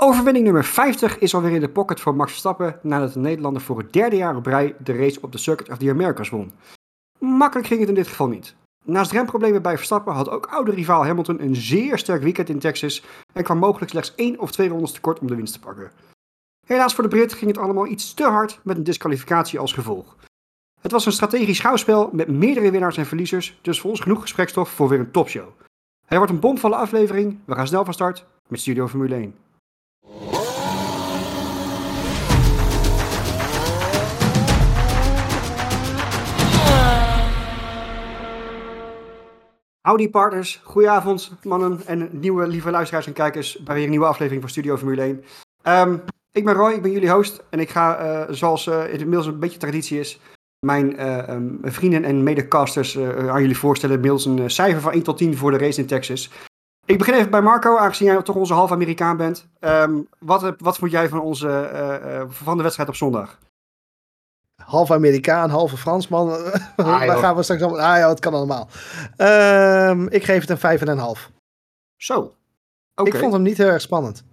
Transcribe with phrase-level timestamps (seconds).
[0.00, 3.78] Overwinning nummer 50 is alweer in de pocket voor Max Verstappen nadat de Nederlander voor
[3.78, 6.52] het derde jaar op rij de race op de Circuit of the Americas won.
[7.18, 8.54] Makkelijk ging het in dit geval niet.
[8.84, 13.04] Naast remproblemen bij Verstappen had ook oude rivaal Hamilton een zeer sterk weekend in Texas
[13.32, 15.90] en kwam mogelijk slechts één of twee rondes tekort om de winst te pakken.
[16.66, 20.16] Helaas voor de Brit ging het allemaal iets te hard met een disqualificatie als gevolg.
[20.80, 24.70] Het was een strategisch schouwspel met meerdere winnaars en verliezers, dus voor ons genoeg gesprekstof
[24.70, 25.48] voor weer een topshow.
[26.06, 29.34] Het wordt een bomvolle aflevering, we gaan snel van start met Studio Formule 1.
[39.88, 44.40] Howdy partners, goedenavond mannen en nieuwe lieve luisteraars en kijkers bij weer een nieuwe aflevering
[44.40, 45.24] van Studio Formule 1.
[45.62, 45.96] Ehm,
[46.32, 49.26] ik ben Roy, ik ben jullie host en ik ga, uh, zoals uh, het inmiddels
[49.26, 50.20] een beetje traditie is,
[50.66, 53.94] mijn uh, um, vrienden en medecasters aan jullie voorstellen.
[53.94, 56.30] Inmiddels een cijfer van 1 tot 10 voor de race in Texas.
[56.84, 59.48] Ik begin even bij Marco, aangezien jij toch onze half Amerikaan bent.
[59.60, 63.38] Um, wat, wat vond jij van, onze, van de wedstrijd op zondag?
[64.68, 66.28] Half Amerikaan, halve Fransman.
[66.76, 67.86] Ah, Daar gaan we straks allemaal.
[67.86, 68.68] Ah ja, het kan allemaal.
[69.18, 71.30] Uh, ik geef het een vijf en een half.
[71.96, 72.34] Zo.
[72.94, 73.12] Okay.
[73.12, 74.24] Ik vond hem niet heel erg spannend.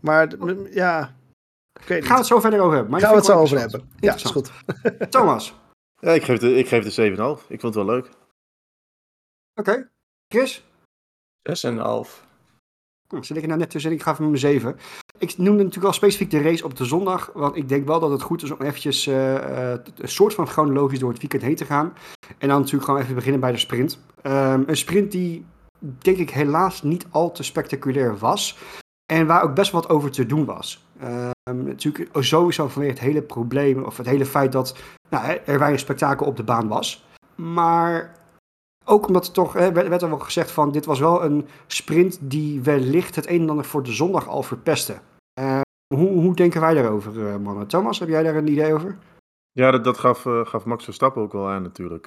[0.00, 0.28] Maar
[0.70, 1.14] ja.
[1.80, 2.90] Gaan we het zo verder over hebben?
[2.90, 3.90] Maar gaan we het zo over hebben?
[4.00, 4.50] Ja, is goed.
[5.10, 5.52] Thomas.
[6.00, 7.46] Ja, ik geef de, ik geef de 7,5.
[7.48, 8.10] Ik vond het wel leuk.
[9.54, 9.70] Oké.
[9.70, 9.88] Okay.
[10.28, 10.62] Chris?
[11.42, 12.27] 6,5.
[13.08, 14.76] Nou, zit ik nou net tussen ik ga van mijn 7.
[15.18, 18.10] Ik noemde natuurlijk al specifiek de race op de zondag, want ik denk wel dat
[18.10, 21.56] het goed is om eventjes uh, uh, een soort van chronologisch door het weekend heen
[21.56, 21.92] te gaan.
[22.38, 23.98] En dan natuurlijk gewoon even beginnen bij de sprint.
[24.22, 25.44] Um, een sprint die,
[25.78, 28.58] denk ik, helaas niet al te spectaculair was.
[29.12, 30.86] En waar ook best wat over te doen was.
[31.02, 34.76] Um, natuurlijk sowieso vanwege het hele probleem, of het hele feit dat
[35.08, 37.06] nou, er weinig spektakel op de baan was.
[37.34, 38.17] Maar
[38.88, 42.18] ook omdat er toch, hè, werd, er wel gezegd van, dit was wel een sprint
[42.20, 44.98] die wellicht het een en ander voor de zondag al verpestte.
[45.40, 45.60] Uh,
[45.94, 47.66] hoe, hoe denken wij daarover, uh, mannen?
[47.66, 48.98] Thomas, heb jij daar een idee over?
[49.52, 52.06] Ja, dat, dat gaf, uh, gaf Max Verstappen ook wel aan natuurlijk.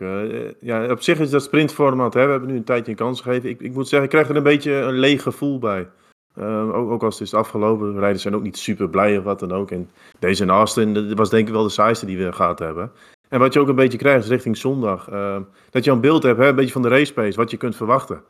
[0.59, 3.49] ja, op zich is dat sprintformat, hè, we hebben nu een tijdje een kans gegeven.
[3.49, 5.89] Ik, ik moet zeggen, ik krijg er een beetje een leeg gevoel bij.
[6.35, 9.51] ook, ook als het is afgelopen, rijders zijn ook niet super blij of wat dan
[9.51, 9.71] ook.
[9.71, 9.89] En
[10.19, 12.91] deze in Austin, dat was denk ik wel de saaiste die we gehad hebben.
[13.31, 15.09] En wat je ook een beetje krijgt richting zondag.
[15.09, 15.37] Uh,
[15.69, 17.75] dat je een beeld hebt, hè, een beetje van de race pace, wat je kunt
[17.75, 18.23] verwachten.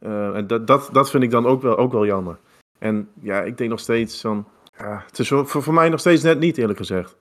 [0.00, 2.38] Uh, en dat, dat, dat vind ik dan ook wel, ook wel jammer.
[2.78, 4.48] En ja, ik denk nog steeds van.
[4.78, 7.16] Ja, het is voor, voor mij nog steeds net niet, eerlijk gezegd.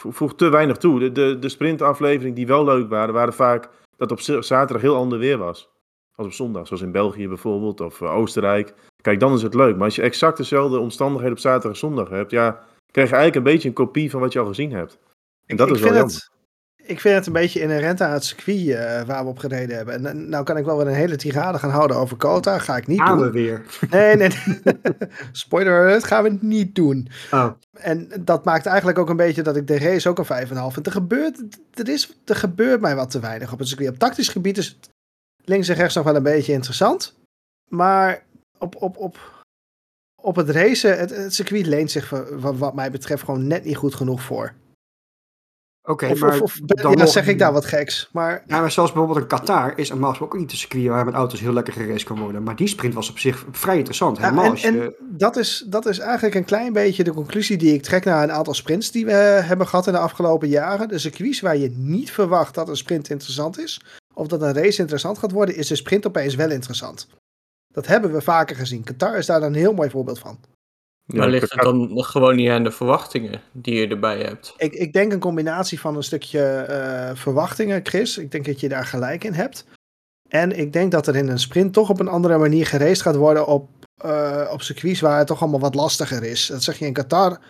[0.00, 0.98] Voeg te weinig toe.
[0.98, 5.18] De, de, de sprintaflevering die wel leuk waren, waren vaak dat op zaterdag heel ander
[5.18, 5.70] weer was.
[6.14, 8.74] Als op zondag, zoals in België bijvoorbeeld, of uh, Oostenrijk.
[9.02, 9.76] Kijk, dan is het leuk.
[9.76, 13.46] Maar als je exact dezelfde omstandigheden op zaterdag en zondag hebt, ja, krijg je eigenlijk
[13.46, 14.98] een beetje een kopie van wat je al gezien hebt.
[15.46, 16.30] En dat ik is wel jammer
[16.90, 20.06] ik vind het een beetje inherent aan het circuit uh, waar we op gereden hebben.
[20.06, 22.58] En nou kan ik wel weer een hele tirade gaan houden over Kota.
[22.58, 23.26] Ga ik niet gaan doen.
[23.26, 23.64] we weer.
[23.90, 24.30] Nee, nee.
[25.32, 27.08] Spoiler alert, gaan we niet doen.
[27.30, 27.50] Oh.
[27.72, 30.86] En dat maakt eigenlijk ook een beetje dat ik de race ook een 5,5 vind.
[30.86, 31.42] Er gebeurt,
[31.74, 33.90] er, is, er gebeurt mij wat te weinig op het circuit.
[33.90, 34.88] Op tactisch gebied is het
[35.44, 37.14] links en rechts nog wel een beetje interessant.
[37.68, 38.22] Maar
[38.58, 39.44] op, op, op,
[40.22, 43.94] op het racen, het, het circuit leent zich wat mij betreft gewoon net niet goed
[43.94, 44.54] genoeg voor.
[45.82, 48.08] Oké, maar of, dan ja, zeg ik daar wat geks.
[48.12, 48.42] Maar...
[48.46, 51.40] Ja, maar zoals bijvoorbeeld een Qatar is een ook niet een circuit waar met auto's
[51.40, 52.42] heel lekker geraced kan worden.
[52.42, 54.18] Maar die sprint was op zich vrij interessant.
[54.18, 57.74] Helemaal ja, en, en dat, is, dat is eigenlijk een klein beetje de conclusie die
[57.74, 60.88] ik trek naar een aantal sprints die we hebben gehad in de afgelopen jaren.
[60.88, 63.80] De circuits waar je niet verwacht dat een sprint interessant is,
[64.14, 67.08] of dat een race interessant gaat worden, is de sprint opeens wel interessant.
[67.72, 68.84] Dat hebben we vaker gezien.
[68.84, 70.38] Qatar is daar een heel mooi voorbeeld van.
[71.14, 74.54] Maar ligt het dan gewoon niet aan de verwachtingen die je erbij hebt?
[74.56, 78.18] Ik, ik denk een combinatie van een stukje uh, verwachtingen, Chris.
[78.18, 79.64] Ik denk dat je daar gelijk in hebt.
[80.28, 83.16] En ik denk dat er in een sprint toch op een andere manier gereest gaat
[83.16, 83.68] worden op,
[84.04, 86.46] uh, op circuits waar het toch allemaal wat lastiger is.
[86.46, 87.40] Dat zeg je in Qatar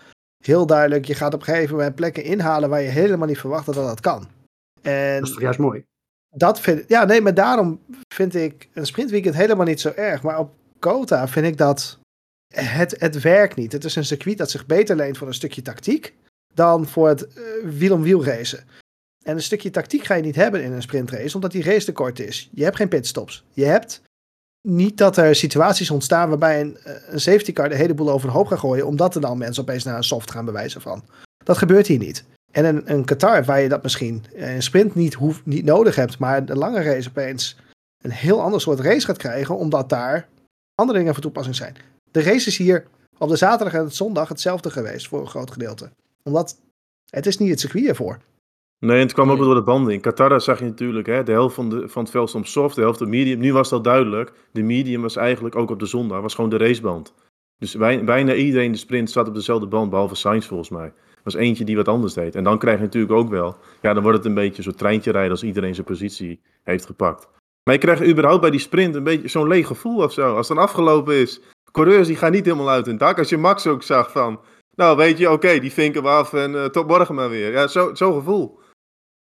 [0.45, 1.05] heel duidelijk.
[1.05, 3.99] Je gaat op een gegeven moment plekken inhalen waar je helemaal niet verwacht dat dat
[3.99, 4.27] kan.
[4.81, 5.83] En dat is toch juist mooi?
[6.29, 7.79] Dat vind, ja, nee, maar daarom
[8.13, 10.21] vind ik een sprintweekend helemaal niet zo erg.
[10.23, 11.99] Maar op Kota vind ik dat
[12.51, 13.71] het, het werkt niet.
[13.71, 16.13] Het is een circuit dat zich beter leent voor een stukje tactiek
[16.53, 18.63] dan voor het uh, wiel-om-wiel racen.
[19.23, 21.91] En een stukje tactiek ga je niet hebben in een sprintrace, omdat die race te
[21.91, 22.49] kort is.
[22.53, 23.43] Je hebt geen pitstops.
[23.53, 24.01] Je hebt
[24.61, 28.47] niet dat er situaties ontstaan waarbij een, eh, een safety car de hele boel overhoop
[28.47, 31.03] gaat gooien, omdat er dan mensen opeens naar een soft gaan bewijzen van.
[31.43, 32.23] Dat gebeurt hier niet.
[32.51, 35.95] En een, een Qatar, waar je dat misschien in een sprint niet, hoef, niet nodig
[35.95, 37.57] hebt, maar de lange race opeens
[38.03, 40.27] een heel ander soort race gaat krijgen, omdat daar
[40.75, 41.75] andere dingen van toepassing zijn
[42.11, 42.85] de race is hier
[43.17, 45.91] op de zaterdag en het zondag hetzelfde geweest voor een groot gedeelte.
[46.23, 46.59] Omdat
[47.09, 48.19] het is niet het circuit ervoor.
[48.79, 49.93] Nee, en het kwam ook door de banden.
[49.93, 52.75] In Qatar zag je natuurlijk hè, de helft van, de, van het veld stond soft,
[52.75, 53.39] de helft op medium.
[53.39, 54.33] Nu was dat duidelijk.
[54.51, 57.13] De medium was eigenlijk ook op de zondag, was gewoon de raceband.
[57.57, 60.85] Dus wij, bijna iedereen de sprint zat op dezelfde band, behalve Sainz volgens mij.
[60.85, 62.35] Er was eentje die wat anders deed.
[62.35, 65.11] En dan krijg je natuurlijk ook wel, ja, dan wordt het een beetje zo'n treintje
[65.11, 67.27] rijden als iedereen zijn positie heeft gepakt.
[67.63, 70.35] Maar je krijgt überhaupt bij die sprint een beetje zo'n leeg gevoel of zo.
[70.35, 71.41] Als het dan afgelopen is,
[71.71, 73.17] coureurs die gaan niet helemaal uit hun dak.
[73.17, 74.39] Als je Max ook zag van,
[74.75, 77.51] nou weet je, oké, die vinken we af en uh, tot morgen maar weer.
[77.51, 78.59] Ja, zo'n zo gevoel.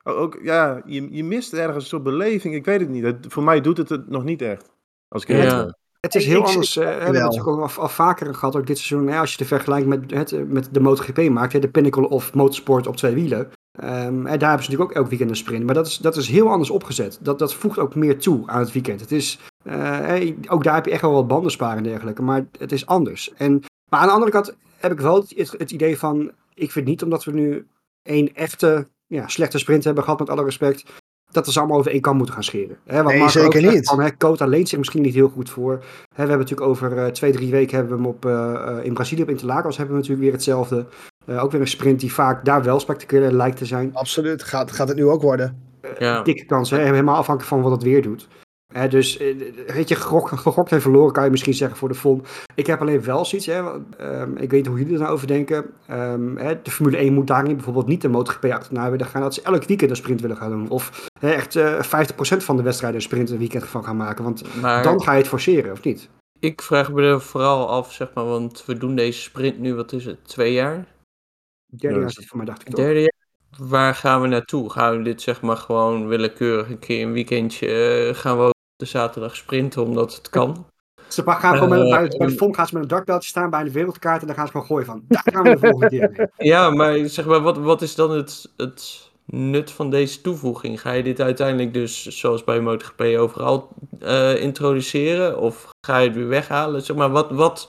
[0.03, 3.17] Ook, ja, je, je mist ergens een soort beleving, ik weet het niet.
[3.29, 4.73] Voor mij doet het het nog niet echt.
[5.09, 5.77] Als ik ja.
[6.05, 6.77] Het is heel ik, anders.
[6.77, 9.15] Uh, we hebben het natuurlijk ook al, al, vaker gehad, ook dit seizoen.
[9.15, 12.87] als je het vergelijkt met, het, met de MotoGP maakt, hè, de pinnacle of motorsport
[12.87, 13.41] op twee wielen.
[13.41, 15.65] Um, en daar hebben ze natuurlijk ook elk weekend een sprint.
[15.65, 17.19] Maar dat is, dat is heel anders opgezet.
[17.21, 19.01] Dat, dat voegt ook meer toe aan het weekend.
[19.01, 22.23] Het is, uh, ook daar heb je echt wel wat bandensparen en dergelijke.
[22.23, 23.33] Maar het is anders.
[23.35, 26.31] En, maar aan de andere kant heb ik wel het, het idee van...
[26.55, 27.67] Ik vind niet omdat we nu
[28.03, 30.85] één echte ja, slechte sprint hebben gehad, met alle respect
[31.35, 32.77] dat we ze allemaal over één kam moeten gaan scheren.
[32.85, 33.89] He, wat nee, zeker niet.
[33.89, 35.73] Van, he, Kota leent zich misschien niet heel goed voor.
[35.73, 38.95] He, we hebben natuurlijk over uh, twee, drie weken hebben we hem op, uh, in
[38.95, 40.87] Brazilië op Interlagos hebben we natuurlijk weer hetzelfde.
[41.27, 43.91] Uh, ook weer een sprint die vaak daar wel spectaculair lijkt te zijn.
[43.95, 45.63] Absoluut, gaat, gaat het nu ook worden.
[45.99, 46.23] Ja.
[46.23, 46.79] Dikke kans, hè?
[46.79, 48.29] helemaal afhankelijk van wat het weer doet.
[48.75, 49.17] Hè, dus
[49.67, 52.23] weet je, gegokt, gegokt en verloren kan je misschien zeggen voor de FOM.
[52.55, 55.27] Ik heb alleen wel zoiets, hè, um, ik weet niet hoe jullie er nou over
[55.27, 55.65] denken.
[55.91, 59.23] Um, hè, de Formule 1 moet daarin bijvoorbeeld niet de MotoGP achterna willen gaan.
[59.23, 60.69] Dat ze elk weekend een sprint willen gaan doen.
[60.69, 61.87] Of hè, echt uh, 50%
[62.19, 64.25] van de wedstrijden een sprint een weekend van gaan maken.
[64.25, 66.09] Want maar, dan ga je het forceren, of niet?
[66.39, 69.93] Ik vraag me er vooral af, zeg maar, want we doen deze sprint nu, wat
[69.93, 70.87] is het, twee jaar?
[71.67, 72.85] Derde jaar is het voor mij, dacht ik toch?
[72.85, 73.13] Derde jaar
[73.59, 74.71] waar gaan we naartoe?
[74.71, 78.54] Gaan we dit zeg maar gewoon willekeurig een keer een weekendje uh, gaan we
[78.85, 80.67] de zaterdag sprinten omdat het kan?
[81.09, 83.65] Ze gaan gewoon met, bij, bij de FOM gaan ze met een dartbeltje staan bij
[83.65, 86.11] de wereldkaart en dan gaan ze gewoon gooien van, daar gaan we de volgende keer
[86.17, 86.27] mee.
[86.53, 90.81] Ja, maar zeg maar, wat, wat is dan het, het nut van deze toevoeging?
[90.81, 93.69] Ga je dit uiteindelijk dus, zoals bij MotoGP, overal
[94.03, 95.39] uh, introduceren?
[95.39, 96.83] Of ga je het weer weghalen?
[96.83, 97.67] Zeg maar, wat, wat,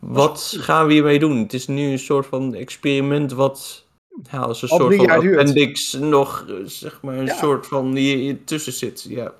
[0.00, 1.38] wat gaan we hiermee doen?
[1.38, 3.86] Het is nu een soort van experiment wat
[4.30, 7.36] ja, als een soort van appendix nog, zeg maar, een ja.
[7.36, 9.06] soort van hier tussen zit.
[9.08, 9.32] Ja.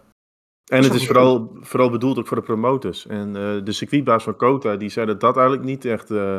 [0.69, 3.07] En het is vooral, vooral bedoeld ook voor de promotors.
[3.07, 6.39] En uh, de circuitbaas van Kota, die zei dat dat eigenlijk niet echt uh,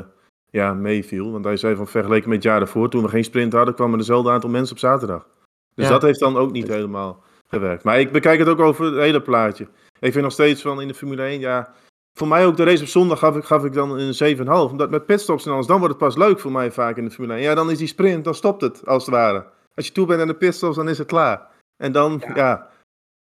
[0.49, 1.31] ja, meeviel.
[1.31, 3.91] Want hij zei van vergeleken met het jaar daarvoor, toen we geen sprint hadden, kwam
[3.91, 5.27] er dezelfde aantal mensen op zaterdag.
[5.73, 5.91] Dus ja.
[5.91, 7.83] dat heeft dan ook niet helemaal gewerkt.
[7.83, 9.67] Maar ik bekijk het ook over het hele plaatje.
[9.99, 11.73] Ik vind nog steeds van in de Formule 1, ja,
[12.13, 14.45] voor mij ook de race op zondag gaf ik, gaf ik dan een 7,5.
[14.45, 17.11] Omdat met pitstops en alles, dan wordt het pas leuk voor mij vaak in de
[17.11, 17.43] Formule 1.
[17.43, 19.45] Ja, dan is die sprint, dan stopt het als het ware.
[19.73, 21.47] Als je toe bent aan de pitstops, dan is het klaar.
[21.77, 22.35] En dan, ja.
[22.35, 22.69] Ja,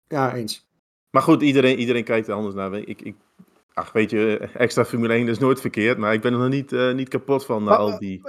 [0.08, 0.66] ja eens.
[1.14, 2.74] Maar goed, iedereen, iedereen kijkt er anders naar.
[2.74, 3.14] Ik, ik,
[3.74, 5.98] ach, weet je, extra Formule 1 is nooit verkeerd.
[5.98, 8.22] Maar ik ben er nog niet, uh, niet kapot van na al die...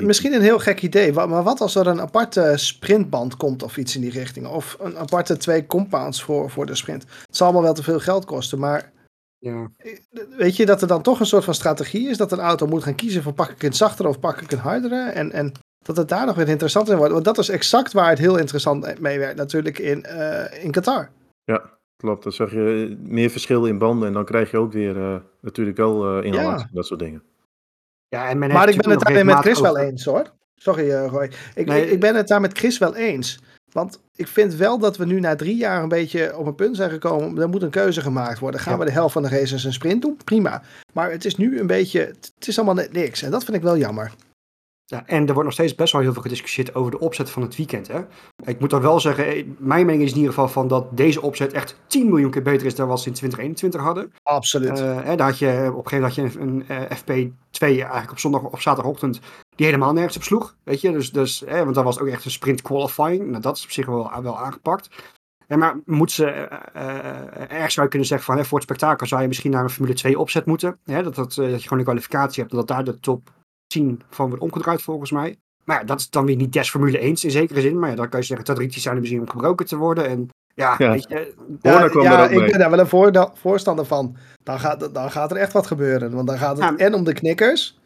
[0.00, 1.12] Misschien een heel gek idee.
[1.12, 4.46] Maar wat als er een aparte sprintband komt of iets in die richting?
[4.46, 7.02] Of een aparte twee compounds voor, voor de sprint?
[7.02, 8.92] Het zal allemaal wel te veel geld kosten, maar...
[9.38, 9.70] Ja.
[10.36, 12.16] Weet je dat er dan toch een soort van strategie is?
[12.16, 14.58] Dat een auto moet gaan kiezen van pak ik een zachtere of pak ik een
[14.58, 15.10] hardere?
[15.10, 17.12] En, en dat het daar nog weer interessant in wordt.
[17.12, 21.10] Want dat is exact waar het heel interessant mee werd natuurlijk in, uh, in Qatar.
[21.44, 22.22] Ja, klopt.
[22.22, 25.76] Dan zag je meer verschil in banden en dan krijg je ook weer uh, natuurlijk
[25.76, 26.74] wel uh, inhalatie, ja.
[26.74, 27.22] dat soort dingen.
[28.08, 30.32] Ja, en maar ik ben het daarmee met Chris wel eens hoor.
[30.54, 31.30] Sorry uh, Roy.
[31.54, 31.90] Ik, nee.
[31.90, 33.40] ik ben het daar met Chris wel eens.
[33.72, 36.76] Want ik vind wel dat we nu na drie jaar een beetje op een punt
[36.76, 37.42] zijn gekomen.
[37.42, 38.60] Er moet een keuze gemaakt worden.
[38.60, 38.78] Gaan ja.
[38.78, 40.18] we de helft van de races een sprint doen?
[40.24, 40.62] Prima.
[40.92, 42.00] Maar het is nu een beetje.
[42.00, 43.22] Het is allemaal net niks.
[43.22, 44.12] En dat vind ik wel jammer.
[44.88, 47.42] Ja, en er wordt nog steeds best wel heel veel gediscussieerd over de opzet van
[47.42, 47.88] het weekend.
[47.88, 48.00] Hè?
[48.44, 51.22] Ik moet dan wel zeggen, eh, mijn mening is in ieder geval van dat deze
[51.22, 54.12] opzet echt 10 miljoen keer beter is dan wat ze in 2021 hadden.
[54.22, 54.80] Absoluut.
[54.80, 57.60] Uh, hè, daar had je, op een gegeven moment had je een, een uh, FP2
[57.60, 59.20] eigenlijk op zondag of zaterdagochtend
[59.54, 60.56] die helemaal nergens op sloeg.
[60.62, 63.26] Weet je, dus, dus hè, want dat was ook echt een sprint qualifying.
[63.26, 64.88] Nou, dat is op zich wel, wel aangepakt.
[65.48, 66.24] Ja, maar moet ze,
[66.76, 69.62] uh, ergens zou je kunnen zeggen van hè, voor het spektakel zou je misschien naar
[69.62, 70.78] een Formule 2 opzet moeten.
[70.84, 73.30] Hè, dat, dat, dat je gewoon een kwalificatie hebt, dat daar de top
[73.66, 75.36] 10 van wordt omgedraaid volgens mij.
[75.64, 77.78] Maar ja, dat is dan weer niet des Formule 1 in zekere zin.
[77.78, 80.08] Maar ja, dan kan je zeggen, tradities zijn er misschien om gebroken te worden.
[80.08, 80.90] En ja, ja.
[80.90, 84.16] Weet je, ja, ja ik ben daar wel een voorstander van.
[84.42, 86.10] Dan gaat, dan gaat er echt wat gebeuren.
[86.10, 87.78] Want dan gaat het en om de knikkers.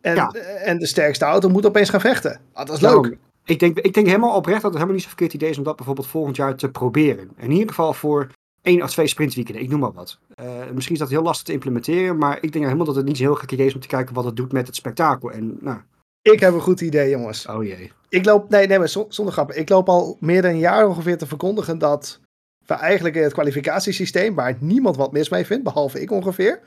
[0.00, 0.16] En,
[0.64, 2.40] en de sterkste auto moet opeens gaan vechten.
[2.52, 3.16] Ah, dat is leuk.
[3.44, 5.64] Ik denk, ik denk helemaal oprecht dat het helemaal niet zo'n verkeerd idee is om
[5.64, 7.30] dat bijvoorbeeld volgend jaar te proberen.
[7.36, 8.30] In ieder geval voor
[8.64, 10.18] één of twee sprintweekenden, ik noem maar wat.
[10.40, 13.18] Uh, misschien is dat heel lastig te implementeren, maar ik denk helemaal dat het niet
[13.18, 15.30] heel gek idee is om te kijken wat het doet met het spektakel.
[15.32, 15.78] En, nou.
[16.22, 17.46] Ik heb een goed idee, jongens.
[17.46, 17.92] Oh jee.
[18.08, 19.58] Ik loop, nee, nee, maar zonder grappen.
[19.58, 22.20] Ik loop al meer dan een jaar ongeveer te verkondigen dat
[22.66, 26.60] we eigenlijk in het kwalificatiesysteem, waar niemand wat mis mee vindt, behalve ik ongeveer,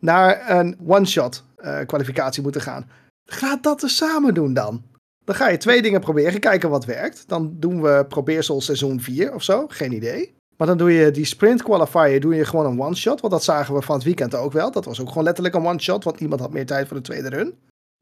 [0.00, 2.90] naar een one-shot uh, kwalificatie moeten gaan.
[3.24, 4.82] Ga dat eens samen doen dan.
[5.24, 7.28] Dan ga je twee dingen proberen, kijken wat werkt.
[7.28, 10.34] Dan doen we probeersel seizoen 4 of zo, geen idee.
[10.60, 13.20] Maar dan doe je die sprint qualifier doe je gewoon een one-shot.
[13.20, 14.70] Want dat zagen we van het weekend ook wel.
[14.70, 16.04] Dat was ook gewoon letterlijk een one-shot.
[16.04, 17.54] Want iemand had meer tijd voor de tweede run.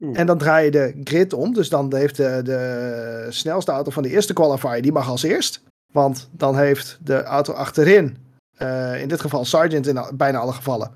[0.03, 0.19] Oeh.
[0.19, 1.53] En dan draai je de grid om.
[1.53, 5.61] Dus dan heeft de, de snelste auto van de eerste qualifier, die mag als eerst.
[5.93, 8.17] Want dan heeft de auto achterin,
[8.57, 10.91] eh, in dit geval Sargent in bijna alle gevallen,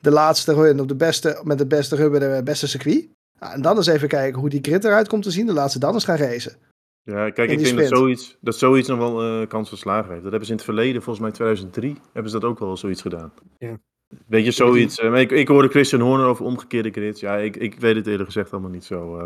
[0.00, 3.08] de laatste run op de beste, met de beste rubber, de beste circuit.
[3.40, 5.46] Nou, en dan eens even kijken hoe die grid eruit komt te zien.
[5.46, 6.56] De laatste dan eens gaan racen.
[7.04, 10.22] Ja, kijk, ik denk dat zoiets, dat zoiets nog wel eh, kans van slagen heeft.
[10.22, 13.02] Dat hebben ze in het verleden, volgens mij 2003, hebben ze dat ook wel zoiets
[13.02, 13.32] gedaan.
[13.58, 13.78] Ja.
[14.26, 14.98] Weet je, zoiets.
[14.98, 17.20] eh, ik, ik hoorde Christian Horner over omgekeerde grids.
[17.20, 19.18] Ja, ik, ik weet het eerlijk gezegd allemaal niet zo.
[19.18, 19.24] eh.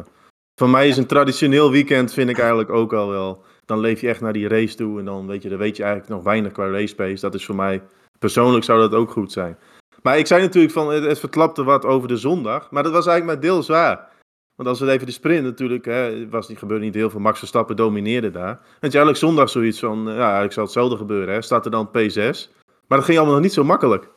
[0.61, 3.42] Voor mij is een traditioneel weekend, vind ik eigenlijk ook al wel.
[3.64, 5.83] Dan leef je echt naar die race toe en dan weet je, dan weet je
[5.83, 7.21] eigenlijk nog weinig qua race pace.
[7.21, 7.83] Dat is voor mij,
[8.18, 9.59] persoonlijk zou dat ook goed zijn.
[10.02, 12.71] Maar ik zei natuurlijk van, het, het verklapte wat over de zondag.
[12.71, 14.09] Maar dat was eigenlijk maar deels waar.
[14.56, 17.20] Want als we even de sprint natuurlijk, hè, was niet, gebeurde niet heel veel.
[17.20, 18.50] Max Verstappen domineerde daar.
[18.50, 21.34] En het is eigenlijk zondag zoiets van, eh, ja, eigenlijk zal hetzelfde gebeuren.
[21.34, 21.42] Hè.
[21.42, 22.50] Staat er dan P6.
[22.86, 24.08] Maar dat ging allemaal nog niet zo makkelijk.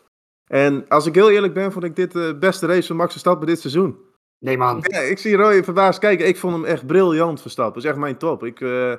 [0.47, 3.47] En als ik heel eerlijk ben, vond ik dit de beste race van Max Verstappen
[3.47, 3.97] dit seizoen.
[4.39, 4.83] Nee, man.
[4.87, 6.27] Ja, ik zie Roy verbaasd kijken.
[6.27, 7.73] Ik vond hem echt briljant Verstappen.
[7.73, 8.43] Dat is echt mijn top.
[8.43, 8.93] Ik, eh,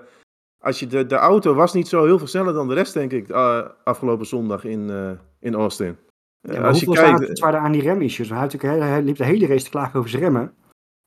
[0.61, 3.13] als je de, de auto was niet zo heel veel sneller dan de rest, denk
[3.13, 5.97] ik, eh, afgelopen zondag in, eh, in Austin.
[6.41, 8.29] Eh, Ja, als je kijkt, zaten waren aan die remissues?
[8.29, 10.55] Hij, hij liep de hele race te klagen over zijn remmen.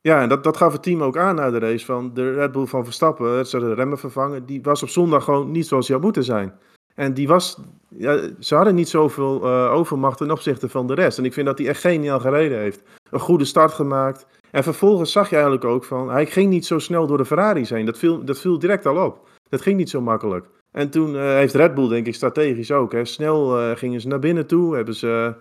[0.08, 1.84] Ja, en dat, dat gaf het team ook aan na de race.
[1.84, 4.46] Van de Red Bull van Verstappen, zou de remmen vervangen.
[4.46, 6.52] Die was op zondag gewoon niet zoals hij had moeten zijn.
[6.94, 7.58] En die was,
[7.88, 11.18] ja, ze hadden niet zoveel eh, overmacht ten opzichte van de rest.
[11.18, 12.82] En ik vind dat hij echt geniaal gereden heeft.
[13.10, 14.26] Een goede start gemaakt.
[14.50, 17.70] En vervolgens zag je eigenlijk ook van, hij ging niet zo snel door de Ferraris
[17.70, 17.86] heen.
[17.86, 19.28] Dat viel, dat viel direct al op.
[19.48, 20.46] Dat ging niet zo makkelijk.
[20.70, 22.92] En toen eh, heeft Red Bull, denk ik, strategisch ook.
[22.92, 24.74] Hè, snel eh, gingen ze naar binnen toe.
[24.74, 25.34] Hebben ze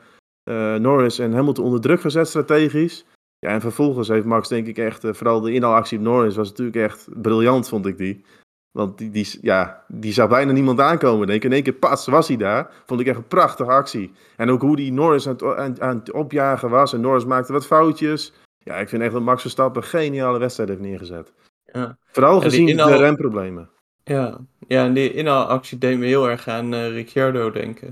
[0.80, 3.06] Norris en Hamilton onder druk gezet strategisch.
[3.44, 6.50] Ja, en vervolgens heeft Max denk ik echt, eh, vooral de inhaalactie op Norris was
[6.50, 8.26] natuurlijk echt briljant, vond ik die.
[8.72, 11.46] Want die, die, ja, die zag bijna niemand aankomen, denk ik.
[11.50, 12.72] In één keer pas was hij daar.
[12.86, 14.12] Vond ik echt een prachtige actie.
[14.38, 16.94] En ook hoe die Norris aan het, aan, aan het opjagen was.
[16.94, 18.34] En Norris maakte wat foutjes.
[18.58, 21.34] Ja, ik vind echt dat Max Verstappen een geniale wedstrijd heeft neergezet.
[21.66, 21.98] Ja.
[22.12, 23.70] Vooral gezien inhaal- de remproblemen.
[24.04, 27.90] Ja, ja en die inhaalactie deed me heel erg aan eh, Ricciardo denken.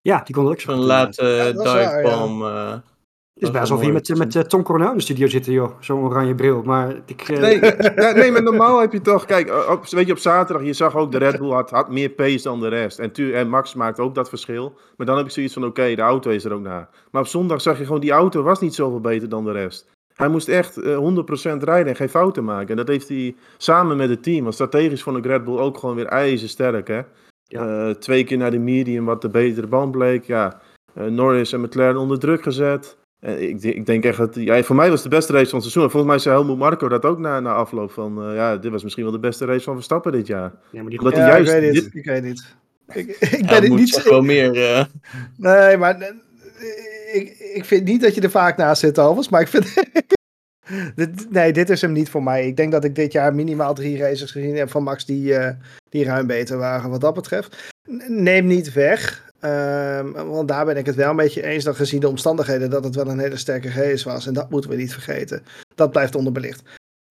[0.00, 2.42] Ja, die kon ook zo Zo'n goed late Ja, uh, divebomb.
[2.42, 2.82] eh, Het
[3.42, 5.70] is best alsof je met, met eh, Tom Coronel in de studio zit, joh.
[5.80, 6.62] Zo'n oranje bril.
[6.62, 7.28] Maar ik...
[7.28, 7.60] eh, Nee,
[8.04, 9.24] ja, nee, maar normaal heb je toch...
[9.24, 12.08] Kijk, op, weet je, op zaterdag, je zag ook de Red Bull had, had meer
[12.10, 12.98] pace dan de rest.
[12.98, 14.74] En, tu, en Max maakt ook dat verschil.
[14.96, 16.88] Maar dan heb ik zoiets van, oké, de auto is er ook naar.
[17.10, 19.90] Maar op zondag zag je gewoon, die auto was niet zoveel beter dan de rest.
[20.14, 20.96] Hij moest echt eh,
[21.56, 22.68] 100% rijden en geen fouten maken.
[22.68, 24.42] En dat heeft hij samen met het team.
[24.42, 27.00] Want strategisch vond ik Red Bull ook gewoon weer ijzersterk, hè.
[27.44, 27.86] Ja.
[27.88, 30.24] Eh, twee keer naar de medium, wat de betere band bleek.
[30.24, 30.60] Ja,
[30.94, 32.96] eh, Norris en McLaren onder druk gezet.
[33.22, 34.34] Eh, ik, denk- ik denk echt dat...
[34.34, 35.82] Ja, voor mij was het de beste race van het seizoen.
[35.82, 38.22] En volgens mij zei Helmut Marco dat ook na, na afloop van...
[38.28, 40.52] eh, ja, dit was misschien wel de beste race van Verstappen dit jaar.
[40.70, 41.52] ja, maar die Omdat Ja, hij juist...
[41.52, 41.94] ik weet dit- niet.
[41.94, 42.54] Ik weet niet.
[42.92, 44.02] Ik, ik ben het moet niet...
[44.02, 44.62] wel meer.
[44.74, 44.84] eh,
[45.36, 46.12] Nee, maar
[47.12, 49.30] ik, ik vind niet dat je er vaak naast zit, Alvast.
[49.30, 49.74] Maar ik vind...
[50.94, 52.46] dit, nee, dit is hem niet voor mij.
[52.46, 55.34] Ik denk dat ik dit jaar minimaal drie races gezien heb van Max die,
[55.88, 57.70] die ruim beter waren wat dat betreft.
[58.08, 59.30] Neem niet weg.
[59.42, 62.84] Ehm, want daar ben ik het wel een beetje eens dat gezien de omstandigheden dat
[62.84, 64.26] het wel een hele sterke race was.
[64.26, 65.42] En dat moeten we niet vergeten.
[65.74, 66.62] Dat blijft onderbelicht.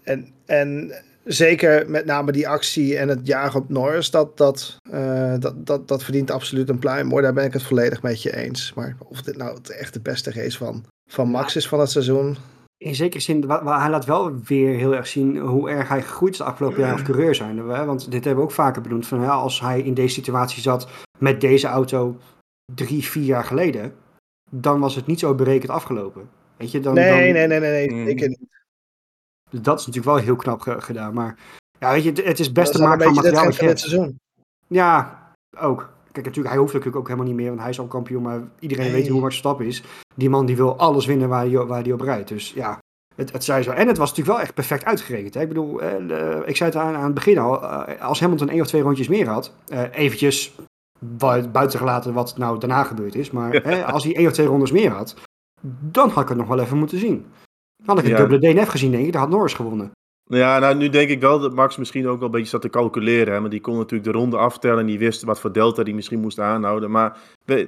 [0.03, 5.33] En, en zeker met name die actie en het jagen op Norris, dat, dat, eh,
[5.39, 7.21] dat, dat, dat verdient absoluut een pluim hoor.
[7.21, 8.73] Daar ben ik het volledig met je eens.
[8.75, 11.89] Maar of dit nou het echt de beste race van, van Max is van het
[11.89, 12.38] seizoen.
[12.77, 16.38] In zekere zin, hij laat wel weer heel erg zien hoe erg hij gegroeid is
[16.38, 17.65] de afgelopen jaren als coureur zijn.
[17.65, 19.07] Want dit hebben we ook vaker benoemd.
[19.07, 20.88] Van, ja, als hij in deze situatie zat
[21.21, 22.17] met deze auto
[22.75, 23.93] drie, vier jaar geleden,
[24.49, 26.29] dan was het niet zo berekend afgelopen.
[26.57, 28.05] Weet je, dan, Nee, dan, nee, nee, nee, nee, Mm.
[28.05, 28.39] zeker niet.
[29.49, 31.13] Dat is natuurlijk wel heel knap ge- gedaan.
[31.13, 31.37] Maar
[31.79, 33.51] ja, weet je, het, is Dat best te maken van materiaal.
[33.51, 33.79] je hebt.
[33.79, 34.19] seizoen.
[34.67, 35.19] Ja,
[35.57, 35.93] ook.
[36.11, 38.21] Kijk, natuurlijk, hij hoeft natuurlijk ook helemaal niet meer, want hij is al kampioen.
[38.21, 38.93] Maar iedereen Nee.
[38.93, 39.83] weet hoe Max Verstappen is.
[40.15, 42.27] Die man die wil alles winnen waar hij, waar hij op rijdt.
[42.29, 42.77] Dus ja,
[43.15, 43.71] het, het zei zo.
[43.71, 45.33] En het was natuurlijk wel echt perfect uitgerekend.
[45.33, 45.41] Hè?
[45.41, 47.63] Ik bedoel, eh, ik zei het aan, aan het begin al.
[47.63, 50.55] eh, als Hamilton één of twee rondjes meer had, eh, eventjes
[51.51, 53.31] buiten gelaten wat nou daarna gebeurd is.
[53.31, 55.15] Maar hè, als hij één of twee rondes meer had,
[55.81, 57.25] dan had ik het nog wel even moeten zien.
[57.77, 58.27] Dan had ik een Ja.
[58.27, 59.12] dubbele DNF gezien, denk ik.
[59.12, 59.91] Dan had Norris gewonnen.
[60.24, 62.70] Ja, nou nu denk ik wel dat Max misschien ook wel een beetje zat te
[62.70, 63.34] calculeren.
[63.34, 63.39] Hè?
[63.39, 66.20] Maar die kon natuurlijk de ronde aftellen en die wist wat voor delta die misschien
[66.20, 66.91] moest aanhouden.
[66.91, 67.17] Maar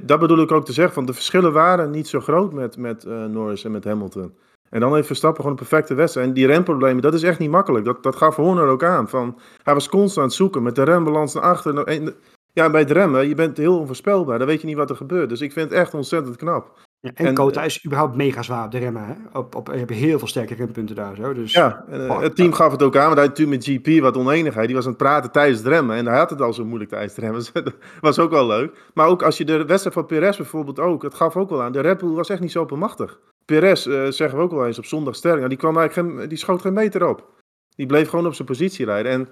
[0.01, 3.03] dat bedoel ik ook te zeggen, van de verschillen waren niet zo groot met, met
[3.03, 4.33] eh, Norris en met Hamilton.
[4.69, 6.27] En dan heeft Verstappen gewoon een perfecte wedstrijd.
[6.27, 7.85] En die remproblemen, dat is echt niet makkelijk.
[7.85, 9.09] Dat, dat gaf Horner ook aan.
[9.09, 11.83] Van, hij was constant aan het zoeken met de rembalans naar achter.
[11.83, 12.13] En,
[12.53, 14.37] ja, bij het remmen, je bent heel onvoorspelbaar.
[14.37, 15.29] Dan weet je niet wat er gebeurt.
[15.29, 16.79] Dus ik vind het echt ontzettend knap.
[16.99, 19.05] Ja, en, En, Kota is überhaupt mega zwaar op de remmen.
[19.05, 19.39] Hè?
[19.39, 21.15] Op, op, je hebt heel veel sterke rempunten daar.
[21.15, 21.33] Zo.
[21.33, 23.77] Dus, Ja, en, eh, Oh, het team gaf het ook aan, want hij natuurlijk met
[23.77, 24.65] GP wat oneenigheid.
[24.65, 26.89] Die was aan het praten tijdens het remmen en hij had het al zo moeilijk
[26.89, 27.41] tijdens het remmen.
[27.43, 28.91] Dus dat was ook wel leuk.
[28.93, 31.71] Maar ook als je de wedstrijd van Perez bijvoorbeeld ook, het gaf ook wel aan.
[31.71, 33.19] De Red Bull was echt niet zo oppermachtig.
[33.45, 36.29] Perez, eh, zeggen we ook wel eens op zondag sterk, nou, die, kwam eigenlijk geen,
[36.29, 37.41] die schoot geen meter op.
[37.75, 39.11] Die bleef gewoon op zijn positie rijden.
[39.11, 39.27] En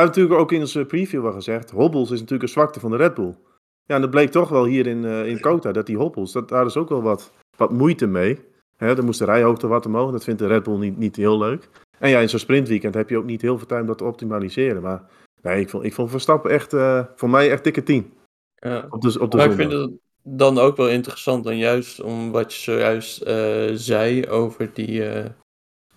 [0.00, 2.96] heeft natuurlijk ook in onze preview wel gezegd, hobbels is natuurlijk een zwakte van de
[2.96, 3.36] Red Bull.
[3.84, 6.48] Ja, en dat bleek toch wel hier in, eh, in Kota, dat die hobbels, dat,
[6.48, 8.38] daar is ook wel wat, wat moeite mee.
[8.76, 11.38] Hè, dan moest de rijhoogte wat omhoog, dat vindt de Red Bull niet, niet heel
[11.38, 11.68] leuk.
[11.98, 14.04] En ja, in zo'n sprintweekend heb je ook niet heel veel tijd om dat te
[14.04, 14.82] optimaliseren.
[14.82, 15.02] Maar
[15.42, 18.12] nee, ik vond, ik vond Verstappen echt, eh, voor mij echt dikke 10
[18.54, 18.86] Ja.
[18.90, 19.90] op de, op de Maar ik vind het
[20.22, 25.02] dan ook wel interessant, dan juist om wat je zojuist eh, zei over die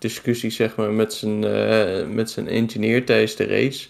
[0.04, 3.88] discussie zeg maar, met, zijn, eh, met zijn engineer tijdens de race.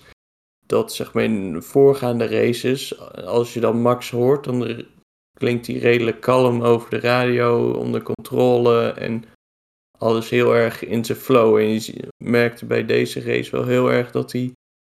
[0.67, 4.85] Dat zeg maar in voorgaande races, als je dan Max hoort, dan
[5.39, 9.25] klinkt hij redelijk kalm over de radio, onder controle en
[9.99, 11.57] alles heel erg in zijn flow.
[11.57, 14.53] En je merkte bij deze race wel heel erg dat hij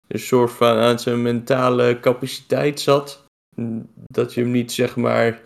[0.08, 3.26] een soort van aan zijn mentale capaciteit zat
[4.12, 5.42] dat je hem niet zeg maar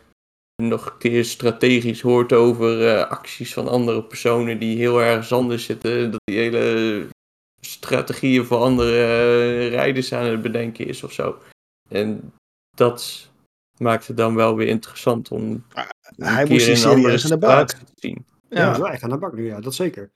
[0.68, 5.66] nog een keer strategisch hoort over eh, acties van andere personen die heel erg anders
[5.66, 6.12] zitten.
[6.12, 7.08] Dat die hele
[7.62, 11.38] strategieën voor andere eh, rijders aan het bedenken is of zo.
[11.90, 12.34] En
[12.76, 13.30] dat
[13.78, 15.64] maakt het dan wel weer interessant om een
[16.18, 17.70] Hij keer moest serieus aan de bak.
[17.70, 18.26] te zien.
[18.50, 20.12] Ja, echt aan de bak nu, ja, dat zeker.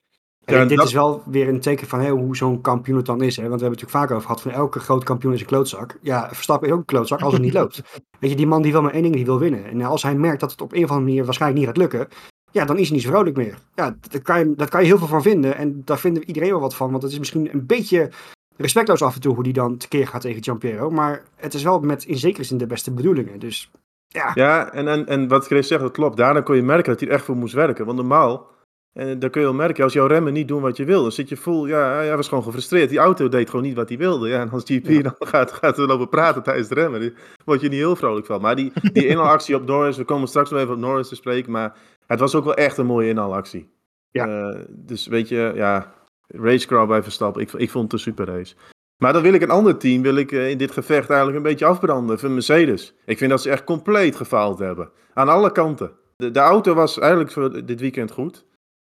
[0.46, 3.06] En Ja, en dit dat- is wel weer een teken van hoe zo'n kampioen het
[3.06, 3.36] dan is.
[3.36, 3.42] Hè?
[3.48, 5.98] Want we hebben het natuurlijk vaak over gehad van elke groot kampioen is een klootzak.
[6.02, 7.82] Ja, Verstappen is ook een klootzak als het niet loopt.
[8.20, 9.66] Weet je, die man die wil maar één ding, die wil winnen.
[9.66, 12.08] En als hij merkt dat het op een of andere manier waarschijnlijk niet gaat lukken,
[12.52, 13.58] ja, dan is hij niet zo vrolijk meer.
[13.76, 15.56] Ja, daar kan je, daar kan je heel veel van vinden.
[15.58, 16.92] En daar vinden iedereen wel wat van.
[16.92, 18.10] Want het is misschien een beetje
[18.58, 20.90] respectloos af en toe hoe die dan tekeer gaat tegen Giampiero.
[20.90, 23.40] Maar het is wel met in zekere zin de beste bedoelingen.
[23.40, 23.72] Dus
[24.08, 26.18] ja, Ja, en, en, en wat Chris zegt, dat klopt.
[26.18, 27.86] Daarna kon je merken dat hij er echt voor moest werken.
[27.86, 28.48] Want normaal,
[28.94, 31.12] en dan kun je wel merken, als jouw remmen niet doen wat je wil, dan
[31.12, 32.90] zit je vol, ja, hij was gewoon gefrustreerd.
[32.90, 34.28] Die auto deed gewoon niet wat hij wilde.
[34.28, 35.02] Ja, en als GP Ja.
[35.02, 37.12] dan gaat, gaat er lopen praten tijdens het remmen, dan
[37.46, 38.42] word je niet heel vrolijk van.
[38.42, 41.52] Maar die, die inhaalactie op Norris, we komen straks nog even op Norris te spreken,
[41.52, 43.70] maar het was ook wel echt een mooie inhaalactie.
[44.12, 44.28] Ja.
[44.28, 45.94] Eh, dus weet je, ja,
[46.28, 48.56] racecrawl bij Verstappen, ik, ik vond het een super race.
[48.98, 51.52] Maar dan wil ik een ander team, wil ik eh, in dit gevecht eigenlijk een
[51.52, 52.94] beetje afbranden van Mercedes.
[53.06, 54.90] Ik vind dat ze echt compleet gefaald hebben.
[55.14, 55.92] Aan alle kanten.
[56.16, 58.46] De, de auto was eigenlijk voor dit weekend goed.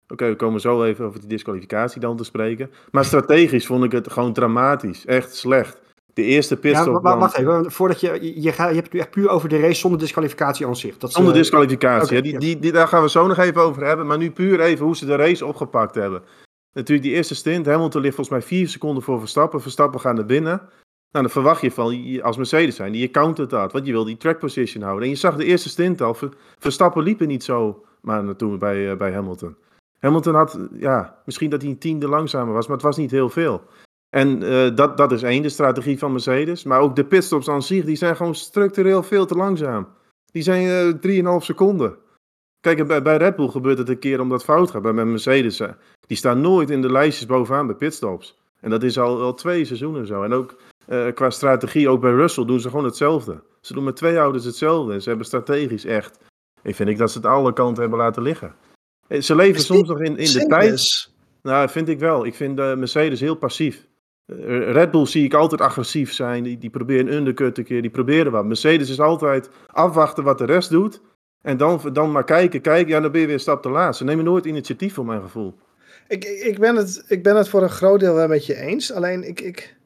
[0.09, 2.71] Oké, we komen zo even over die disqualificatie dan te spreken.
[2.91, 5.07] Maar strategisch vond ik het gewoon dramatisch.
[5.07, 5.83] Echt slecht.
[6.15, 7.73] De eerste ja pitstop dan- wacht even.
[7.73, 10.67] Voordat je, je, gaat, je hebt het nu echt puur over de race zonder disqualificatie
[10.67, 10.99] aan zich.
[10.99, 12.23] Dat is, Zonder eh, disqualificatie.
[12.23, 12.39] die, ja.
[12.39, 14.07] die, die, daar gaan we zo nog even over hebben.
[14.07, 16.23] Maar nu puur even hoe ze de race opgepakt hebben.
[16.73, 17.67] Natuurlijk die eerste stint.
[17.67, 19.61] Hamilton ligt volgens mij vier seconden voor Verstappen.
[19.63, 20.61] Verstappen gaat naar binnen.
[21.11, 23.73] Nou, dan verwacht je van, als Mercedes zijn, die je countert dat.
[23.73, 25.05] Want je wil die track position houden.
[25.05, 26.15] En je zag de eerste stint al.
[26.15, 29.57] Ver- Verstappen liep er niet zo maar naartoe bij, eh, bij Hamilton.
[30.05, 32.67] Hamilton had, ja, misschien dat hij een tiende langzamer was.
[32.67, 33.63] Maar het was niet heel veel.
[34.11, 36.65] En eh, dat, dat is één, de strategie van Mercedes.
[36.65, 39.89] Maar ook de pitstops aan zich, die zijn gewoon structureel veel te langzaam.
[40.33, 41.97] Die zijn eh 3,5 seconden.
[42.61, 44.83] Kijk, bij, bij Red Bull gebeurt het een keer omdat fout gaat.
[44.83, 45.69] Bij Mercedes, eh,
[46.07, 48.39] die staan nooit in de lijstjes bovenaan bij pitstops.
[48.61, 50.23] En dat is al, al twee seizoenen zo.
[50.23, 50.57] En ook
[51.15, 53.43] qua strategie, ook bij Russell, doen ze gewoon hetzelfde.
[53.61, 54.93] Ze doen met twee ouders hetzelfde.
[54.93, 56.19] En ze hebben strategisch echt...
[56.63, 58.55] Ik vind ik dat ze het alle kanten hebben laten liggen.
[59.09, 61.13] Eh, Ze leven soms nog in, in de tijd...
[61.43, 62.27] Nou, vind ik wel.
[62.27, 63.87] Ik vind eh, Mercedes heel passief.
[64.27, 64.37] Eh,
[64.73, 66.43] Red Bull zie ik altijd agressief zijn.
[66.43, 68.45] Die, die proberen een undercut een keer, die proberen wat.
[68.45, 71.01] Mercedes is altijd afwachten wat de rest doet.
[71.43, 72.89] En dan, dan maar kijken, kijken.
[72.89, 73.97] Ja, dan ben je weer een stap te laat.
[73.97, 75.55] Ze nemen nooit initiatief, voor mijn gevoel.
[76.09, 78.57] Ik, ik, ik ben het, ik ben het voor een groot deel wel met je
[78.57, 78.93] eens.
[78.93, 79.77] Alleen ik, ik,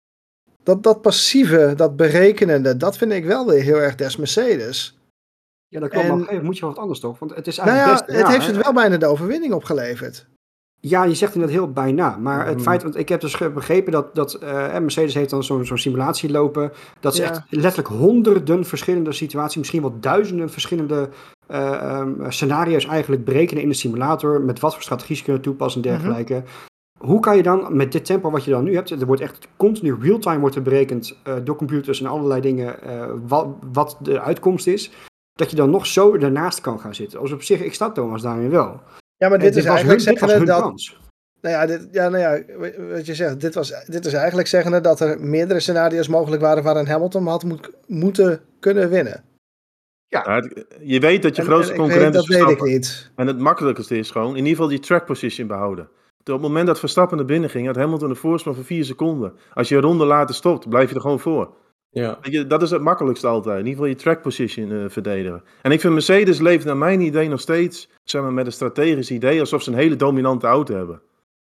[0.63, 4.98] dat, dat passieve, dat berekenende, dat vind ik wel weer heel erg des Mercedes.
[5.69, 5.93] Ja, dat.
[5.93, 7.19] Maar En- op een gegeven moment moet je wel wat anders toch?
[7.19, 8.19] Want het is Nou eigenlijk ja, best...
[8.19, 8.53] het ja, heeft hè.
[8.57, 10.27] het wel bijna de overwinning opgeleverd.
[10.81, 12.17] Ja, je zegt inderdaad heel bijna.
[12.17, 12.63] Maar het Mhm.
[12.65, 16.31] feit, want ik heb dus begrepen dat, dat eh, Mercedes heeft dan zo'n zo'n simulatie
[16.31, 16.73] lopen.
[17.01, 17.29] Dat ze Ja.
[17.31, 21.09] echt letterlijk honderden verschillende situaties, misschien wel duizenden verschillende
[21.47, 24.41] eh, ehm, scenario's eigenlijk berekenen in de simulator.
[24.41, 26.43] Met wat voor strategie ze kunnen toepassen en dergelijke.
[26.99, 29.49] Hoe kan je dan met dit tempo wat je dan nu hebt, er wordt echt
[29.57, 32.77] continu real-time wordt er berekend eh, door computers en allerlei dingen
[33.29, 34.91] wat, wat de uitkomst is.
[35.39, 37.19] Dat je dan nog zo ernaast kan gaan zitten.
[37.19, 38.81] Als op zich, ik snap Thomas daarin wel.
[39.17, 40.69] Ja, maar dit is was eigenlijk hun, dit was zeggende hun dat...
[40.69, 41.01] kans.
[41.41, 42.59] Nou ja, dit, ja, nou ja,
[42.95, 46.63] wat je zegt, dit, was, dit is eigenlijk zeggende dat er meerdere scenario's mogelijk waren
[46.63, 49.25] waarin Hamilton had moet, moeten kunnen winnen.
[50.07, 53.11] Ja, het- je weet dat je En- grootste concurrent weet, is Dat weet ik niet.
[53.17, 55.89] En het makkelijkste is gewoon, in ieder geval die track position behouden.
[56.19, 59.33] Op het moment dat Verstappen naar binnen ging, had Hamilton een voorsprong van 4 seconden.
[59.55, 61.55] Als je een ronde later stopt, blijf je er gewoon voor.
[61.99, 62.19] Ja.
[62.23, 63.59] Weet je, dat is het makkelijkste altijd.
[63.59, 65.43] In ieder geval je track position eh, verdedigen.
[65.63, 69.11] En ik vind Mercedes leeft naar mijn idee nog steeds zeg maar, met een strategisch
[69.11, 71.01] idee alsof ze een hele dominante auto hebben.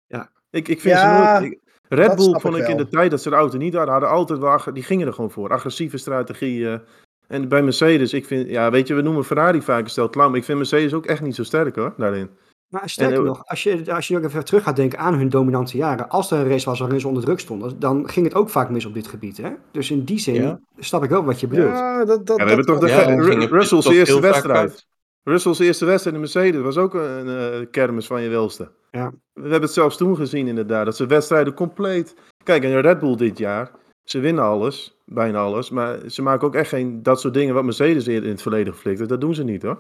[0.08, 0.30] Ja.
[0.50, 1.52] Ik, ik vind Ja, ze nooit.
[1.54, 3.74] ik- Red dat Bull vond ik ik in de tijd dat ze de auto niet
[3.74, 5.50] hadden, hadden altijd wel, die gingen er gewoon voor.
[5.50, 6.82] Agressieve strategieën.
[7.28, 10.30] En bij Mercedes, ik vind, ja, weet je, we noemen Ferrari vaak een stel clown,
[10.30, 12.30] maar ik vind Mercedes ook echt niet zo sterk hoor, daarin.
[12.74, 15.30] Maar sterker En, nog, als je, als je ook even terug gaat denken aan hun
[15.30, 16.10] dominante jaren.
[16.10, 18.70] Als er een race was waarin ze onder druk stonden, dan ging het ook vaak
[18.70, 19.38] mis op dit gebied.
[19.38, 19.50] Hè?
[19.72, 20.60] Dus in die zin Ja.
[20.78, 21.68] snap ik wel wat je bedoelt.
[21.68, 24.88] Ja, dat, dat, Ja, we hebben toch de Ja, Russell's eerste wedstrijd.
[25.24, 28.72] Russell's eerste wedstrijd in Mercedes was ook een eh, kermis van je welste.
[28.92, 29.12] Ja.
[29.34, 32.16] We hebben het zelfs toen gezien inderdaad, dat ze wedstrijden compleet...
[32.44, 33.72] Kijk, en Red Bull dit jaar,
[34.04, 37.64] ze winnen alles, bijna alles, maar ze maken ook echt geen dat soort dingen wat
[37.64, 39.10] Mercedes eerder in het verleden geflikt heeft.
[39.10, 39.78] Dat doen ze niet hoor.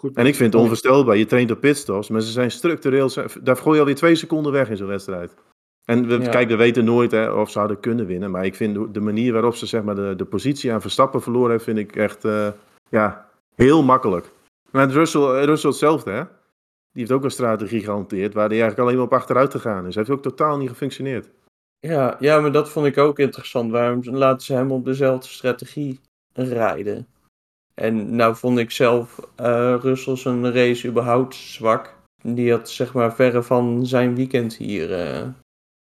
[0.00, 0.16] Goed.
[0.16, 3.10] En ik vind het onvoorstelbaar, je traint op pitstops, maar ze zijn structureel,
[3.42, 5.34] daar gooi je alweer twee seconden weg in zo'n wedstrijd.
[5.84, 6.28] En we, Ja.
[6.28, 9.32] kijk, we weten nooit hè, of ze hadden kunnen winnen, maar ik vind de- manier
[9.32, 12.48] waarop ze zeg maar, de, de positie aan Verstappen verloren heeft, vind ik echt eh,
[12.90, 14.30] ja, heel makkelijk.
[14.70, 16.22] Maar Russell, eh, Russell hetzelfde, hè?
[16.92, 19.86] Die heeft ook een strategie gehanteerd waar hij eigenlijk alleen maar op achteruit te gaan
[19.86, 19.94] is.
[19.94, 21.28] Heeft ook totaal niet gefunctioneerd.
[21.80, 23.70] Ja, ja, maar dat vond ik ook interessant.
[23.70, 26.00] Waarom laten ze hem op dezelfde strategie
[26.32, 27.06] rijden?
[27.78, 31.94] En nou vond ik zelf eh Russell zijn race überhaupt zwak.
[32.22, 34.92] Die had zeg maar verre van zijn weekend hier.
[34.92, 35.26] eh.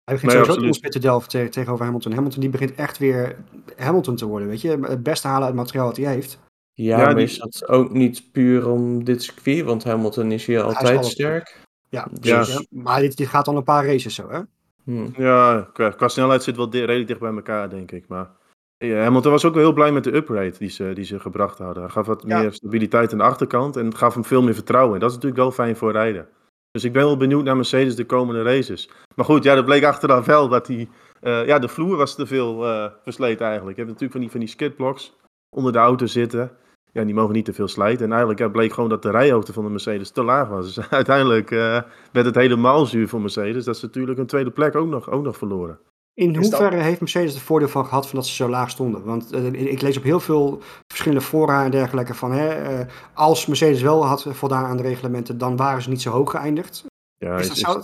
[0.05, 0.83] Hij begint sowieso absoluut.
[0.83, 2.13] te te delven te- tegenover Hamilton.
[2.13, 3.37] Hamilton die begint echt weer
[3.77, 4.79] Hamilton te worden, weet je.
[4.81, 6.39] Het beste halen uit het materiaal wat hij heeft.
[6.73, 9.65] Ja, Ja, maar die- is dat ook niet puur om dit circuit?
[9.65, 11.61] Want Hamilton is hier altijd sterk.
[11.89, 12.09] Ja.
[12.21, 14.41] dus, ja, maar dit, dit gaat al een paar races zo, hè.
[14.85, 15.23] Hm.
[15.23, 18.09] Ja, qua, qua snelheid zit wel di- redelijk dicht bij elkaar, denk ik.
[18.09, 18.31] Maar
[18.79, 21.59] ja, Hamilton was ook wel heel blij met de upgrade die ze, die ze gebracht
[21.59, 21.83] hadden.
[21.83, 22.41] Hij gaf wat Ja.
[22.41, 24.95] meer stabiliteit aan de achterkant en het gaf hem veel meer vertrouwen.
[24.95, 26.29] En dat is natuurlijk wel fijn voor rijden.
[26.71, 28.91] Dus ik ben wel benieuwd naar Mercedes de komende races.
[29.15, 30.89] Maar goed, ja, dat bleek achteraf wel dat die,
[31.21, 33.77] eh, ja, de vloer was te veel eh versleten eigenlijk.
[33.77, 35.17] Je hebt natuurlijk van die, van die skidblocks
[35.57, 36.51] onder de auto zitten.
[36.93, 38.05] Ja, die mogen niet te veel slijten.
[38.05, 40.75] En eigenlijk ja, bleek gewoon dat de rijhoogte van de Mercedes te laag was.
[40.75, 41.83] Dus uiteindelijk eh,
[42.13, 43.65] werd het helemaal zuur voor Mercedes.
[43.65, 45.79] Dat ze natuurlijk een tweede plek ook nog, ook nog verloren.
[46.15, 49.05] In dat- hoeverre heeft Mercedes er voordeel van gehad van dat ze zo laag stonden?
[49.05, 52.33] Want eh, ik lees op heel veel verschillende fora en dergelijke van...
[52.33, 56.11] Hè, eh, als Mercedes wel had voldaan aan de reglementen, dan waren ze niet zo
[56.11, 56.85] hoog geëindigd.
[57.19, 57.83] Ja, is dat is- zo?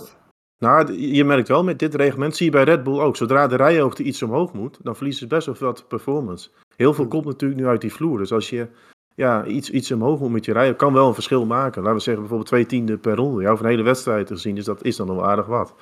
[0.57, 3.15] Nou, je merkt wel met dit reglement, zie je bij Red Bull ook.
[3.15, 6.49] Zodra de rijhoogte iets omhoog moet, dan verliezen ze best wel wat performance.
[6.75, 7.13] Heel veel Hmm.
[7.13, 8.17] komt natuurlijk nu uit die vloer.
[8.17, 8.67] Dus als je
[9.15, 11.81] ja, iets, iets omhoog moet met je rijden, kan wel een verschil maken.
[11.81, 13.41] Laten we zeggen bijvoorbeeld twee tienden per ronde.
[13.41, 15.73] Ja, over een hele wedstrijd gezien, dus dat is dan wel aardig wat.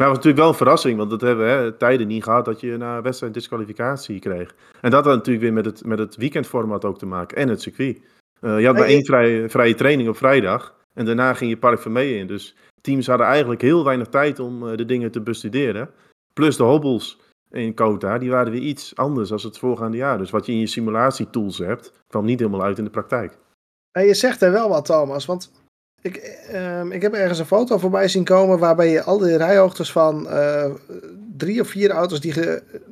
[0.00, 2.44] Maar het was natuurlijk wel een verrassing, want dat hebben we hè, tijden niet gehad
[2.44, 4.54] dat je na een wedstrijd disqualificatie kreeg.
[4.80, 7.62] En dat had natuurlijk weer met het, met het weekendformat ook te maken en het
[7.62, 8.00] circuit.
[8.40, 11.80] Eh, je had maar één vrije, vrije training op vrijdag en daarna ging je Park
[11.80, 12.26] Vermee in.
[12.26, 15.90] Dus teams hadden eigenlijk heel weinig tijd om eh, de dingen te bestuderen.
[16.32, 20.18] Plus de hobbels in Kota, die waren weer iets anders dan het voorgaande jaar.
[20.18, 23.38] Dus wat je in je simulatietools hebt, kwam niet helemaal uit in de praktijk.
[23.92, 25.26] En je zegt er wel wat, Thomas.
[25.26, 25.52] Want
[26.02, 29.92] ik, ehm, ik heb ergens een foto voorbij zien komen waarbij je al die rijhoogtes
[29.92, 30.70] van eh,
[31.36, 32.34] drie of vier auto's die,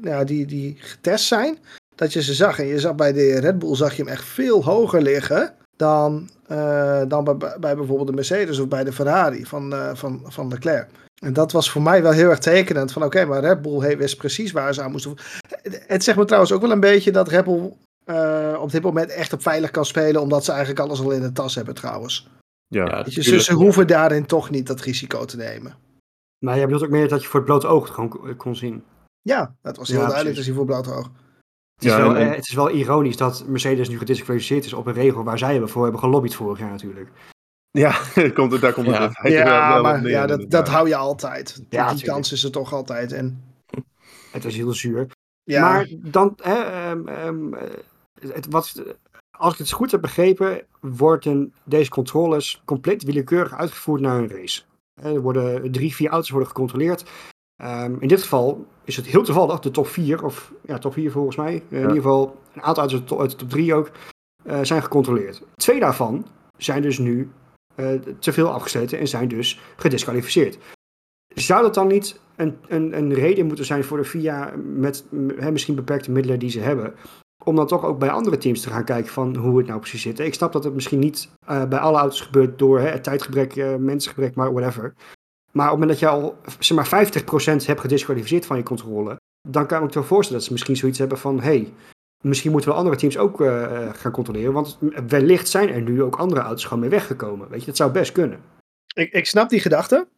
[0.03, 1.59] ja, die, die getest zijn,
[1.95, 2.59] dat je ze zag.
[2.59, 6.29] En je zag bij de Red Bull zag je hem echt veel hoger liggen dan,
[6.47, 10.49] eh, dan bij, bij bijvoorbeeld de Mercedes of bij de Ferrari van, eh, van, van
[10.49, 10.89] Leclerc.
[11.23, 12.93] En dat was voor mij wel heel erg tekenend.
[12.93, 15.15] Van oké, maar Red Bull wist precies waar ze aan moesten.
[15.87, 17.73] Het, zegt me trouwens ook wel een beetje dat Red Bull
[18.59, 20.21] op dit moment echt op veilig kan spelen.
[20.21, 22.29] Omdat ze eigenlijk alles al in de tas hebben trouwens.
[22.69, 23.45] Ja, je, ze, tuurlijk.
[23.45, 25.77] ze hoeven daarin toch niet dat risico te nemen.
[26.45, 28.57] Maar jij bedoelt ook meer dat je voor het blote oog het gewoon kon- kon
[28.57, 28.85] zien.
[29.23, 31.07] Ja, dat was heel Ja, duidelijk te zien voor blote oog.
[31.75, 34.73] Het is, Ja, wel, en- eh, het is wel ironisch dat Mercedes nu gedisqualificeerd is
[34.73, 37.11] op een regel waar zij voor hebben gelobbyd vorig jaar natuurlijk.
[37.71, 38.01] ja
[38.35, 39.05] komt het, daar komt het Ja.
[39.05, 41.55] in feite wel- Ja, wel maar neer, ja, dat, dat hou je altijd.
[41.57, 42.13] Die, Ja, die tuurlijk.
[42.13, 43.13] kans is er toch altijd.
[43.13, 43.45] En,
[44.33, 45.07] Het was heel zuur.
[45.43, 47.71] ja, Maar dan, hè, ehm, ehm, eh,
[48.33, 48.83] het, wat,
[49.39, 54.63] als ik het goed heb begrepen, worden deze controles compleet willekeurig uitgevoerd naar een race.
[55.01, 57.05] Hè, Er worden drie, vier auto's worden gecontroleerd.
[57.57, 61.11] Ehm, in dit geval is het heel toevallig de top 4, of ja, top 4
[61.11, 61.55] volgens mij.
[61.55, 63.91] Eh, In ieder geval een aantal uit de top, uit de top 3 ook,
[64.45, 65.43] eh, zijn gecontroleerd.
[65.55, 67.31] Twee daarvan zijn dus nu
[67.75, 70.59] eh, te veel afgesloten en zijn dus gedisqualificeerd.
[71.35, 75.05] Zou dat dan niet een, een, een reden moeten zijn voor de FIA met
[75.37, 76.95] hè, misschien beperkte middelen die ze hebben,
[77.45, 80.03] om dan toch ook bij andere teams te gaan kijken van hoe het nou precies
[80.03, 80.19] zit?
[80.19, 83.75] Ik snap dat het misschien niet eh, bij alle auto's gebeurt door hè, tijdgebrek, eh
[83.75, 84.95] mensengebrek, maar whatever.
[85.53, 87.07] Maar op het moment dat je al zeg maar
[87.63, 89.17] 50% hebt gedisqualificeerd van je controle,
[89.49, 91.73] dan kan ik me toch voorstellen dat ze misschien zoiets hebben van hey,
[92.25, 96.17] misschien moeten we andere teams ook eh, gaan controleren, want wellicht zijn er nu ook
[96.17, 97.49] andere auto's gewoon mee weggekomen.
[97.49, 98.41] Weet je, dat zou best kunnen.
[98.95, 100.09] ik, ik snap die gedachte.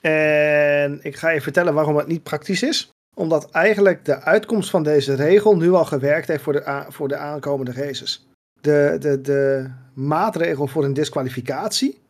[0.00, 2.95] En ik ga je vertellen waarom het niet praktisch is.
[3.20, 7.16] Omdat eigenlijk de uitkomst van deze regel nu al gewerkt heeft voor de, voor de
[7.16, 8.26] aankomende races.
[8.60, 12.00] De, de, de maatregel voor een disqualificatie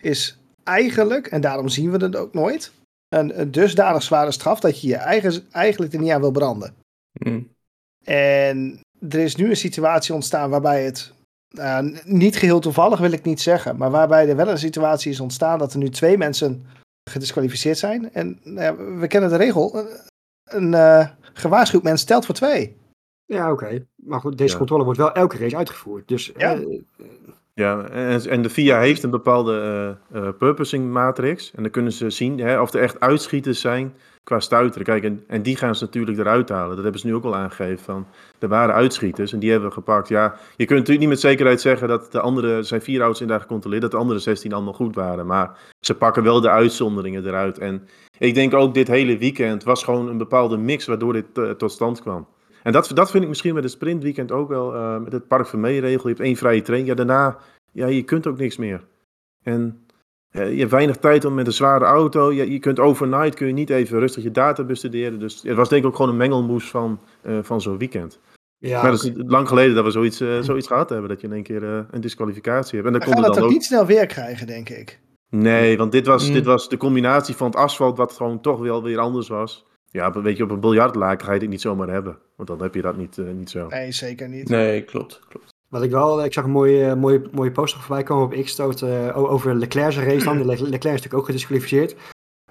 [0.00, 2.72] is eigenlijk, en daarom zien we het ook nooit,
[3.08, 6.74] een, een dusdanig zware straf dat je je eigen, eigenlijk er niet aan wil branden.
[7.18, 7.42] Hm.
[8.04, 11.12] En er is nu een situatie ontstaan waarbij het,
[11.60, 15.20] n- niet geheel toevallig wil ik niet zeggen, maar waarbij er wel een situatie is
[15.20, 16.66] ontstaan dat er nu twee mensen
[17.10, 18.12] gedisqualificeerd zijn.
[18.12, 19.86] En nou we kennen de regel,
[20.46, 22.76] een, eh, gewaarschuwd mens telt voor twee.
[23.24, 23.86] Ja, oké.
[23.96, 24.58] Maar goed, deze Ja.
[24.58, 26.08] controle wordt wel elke race uitgevoerd.
[26.08, 26.54] Dus Ja.
[26.54, 26.80] eh,
[27.54, 29.52] Ja, en, en de FIA heeft een bepaalde
[30.12, 31.52] eh, eh, purposing matrix.
[31.54, 34.84] En dan kunnen ze zien hè, of er echt uitschieters zijn qua stuiteren.
[34.86, 36.74] Kijk, en, en die gaan ze natuurlijk eruit halen.
[36.74, 37.84] Dat hebben ze nu ook al aangegeven.
[37.84, 38.06] Van,
[38.38, 40.08] er waren uitschieters en die hebben we gepakt.
[40.08, 40.24] Ja,
[40.56, 43.46] je kunt natuurlijk niet met zekerheid zeggen dat de andere, er zijn vier auto's inderdaad
[43.46, 45.26] gecontroleerd, dat de andere 16 allemaal goed waren.
[45.26, 47.58] Maar ze pakken wel de uitzonderingen eruit.
[47.58, 51.50] En ik denk ook dit hele weekend was gewoon een bepaalde mix waardoor dit eh,
[51.50, 52.26] tot stand kwam.
[52.62, 55.46] En dat, dat vind ik misschien met het sprintweekend ook wel, eh, met het Park
[55.46, 55.88] van regel.
[55.88, 56.88] Je hebt één vrije training.
[56.90, 57.38] Ja, daarna,
[57.72, 58.84] ja, je kunt ook niks meer.
[59.42, 59.86] En
[60.30, 62.32] eh, je hebt weinig tijd om met een zware auto.
[62.32, 65.18] Je, je kunt overnight kun je niet even rustig je data bestuderen.
[65.18, 67.00] Dus het was denk ik ook gewoon een mengelmoes van,
[67.42, 68.18] van zo'n weekend.
[68.58, 71.08] ja, maar dat is lang geleden dat we zoiets, zoiets gehad hebben.
[71.08, 72.86] Dat je in één keer een disqualificatie hebt.
[72.86, 73.54] En dan We komt gaan het dan ook ook...
[73.54, 74.98] niet snel weer krijgen, denk ik.
[75.30, 76.34] Nee, want dit was, Mm.
[76.34, 79.64] dit was de combinatie van het asfalt wat gewoon toch wel weer anders was.
[79.90, 82.18] Ja, weet je, op een biljartlaken ga je dit niet zomaar hebben.
[82.36, 83.66] Want dan heb je dat niet, eh, niet zo.
[83.66, 84.48] Nee, zeker niet.
[84.48, 85.20] Nee, klopt.
[85.28, 85.54] klopt.
[85.68, 89.16] Wat ik wel, ik zag een mooie, mooie, mooie poster voorbij komen op X eh,
[89.16, 90.44] over Leclerc's race dan.
[90.46, 91.96] Leclerc is natuurlijk ook gedisqualificeerd.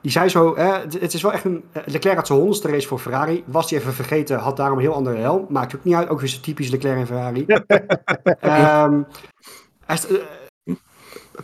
[0.02, 2.88] Die zei zo, hè, het, is wel echt een, eh, Leclerc had zijn honderdste race
[2.88, 3.44] voor Ferrari.
[3.46, 5.46] Was hij even vergeten, had daarom een heel andere helm.
[5.50, 7.46] Maakt ook niet uit, ook weer zo typisch Leclerc en Ferrari.
[8.40, 9.02] Ehm,
[9.86, 10.16] hij eh,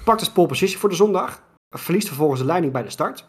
[0.04, 1.42] pakt dus pole position voor de zondag.
[1.70, 3.26] Verliest vervolgens de leiding bij de start.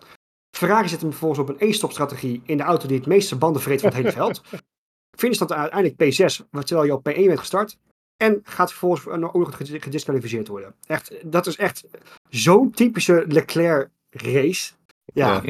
[0.56, 3.62] Ferrari zet hem vervolgens op een één-stop strategie in de auto die het meeste banden
[3.62, 4.42] vreet van het hele veld.
[5.18, 7.78] Finish dat uiteindelijk P6, terwijl je op P1 bent gestart.
[8.16, 10.74] En gaat vervolgens ook nog gedi- gedisqualificeerd worden.
[10.86, 11.84] Echt, dat is echt
[12.28, 14.72] zo'n typische Leclerc race.
[15.14, 15.42] Ja,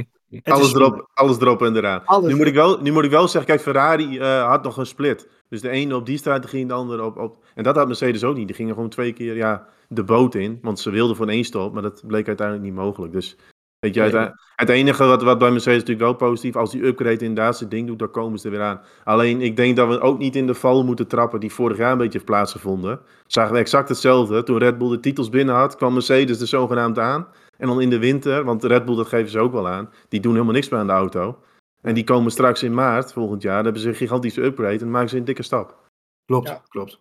[0.45, 2.05] Alles is- erop, alles erop en eraan.
[2.05, 4.77] Alles- Nu, moet ik wel, nu moet ik wel zeggen, kijk, Ferrari eh, had nog
[4.77, 5.29] een split.
[5.53, 7.45] Dus de ene op die strategie en de andere op, op...
[7.55, 8.47] En dat had Mercedes ook niet.
[8.47, 10.59] Die gingen gewoon twee keer ja, de boot in.
[10.63, 13.13] Want ze wilden voor één stop, maar dat bleek uiteindelijk niet mogelijk.
[13.13, 13.37] Dus
[13.79, 14.29] weet je, Nee.
[14.57, 16.57] het enige wat, wat bij Mercedes natuurlijk wel positief...
[16.57, 18.81] als die upgrade inderdaad zijn ding doet, dan komen ze er weer aan.
[19.05, 21.41] Alleen, ik denk dat we ook niet in de val moeten trappen...
[21.41, 23.01] die vorig jaar een beetje heeft plaatsgevonden.
[23.27, 24.43] Zagen we exact hetzelfde.
[24.43, 27.27] Toen Red Bull de titels binnen had, kwam Mercedes er zogenaamd aan...
[27.59, 30.21] En dan in de winter, want Red Bull, dat geven ze ook wel aan, die
[30.21, 31.39] doen helemaal niks meer aan de auto.
[31.87, 34.79] En die komen straks in maart volgend jaar, dan hebben ze een gigantische upgrade en
[34.79, 35.77] dan maken ze een dikke stap.
[36.25, 36.63] Klopt, Ja.
[36.69, 37.01] klopt.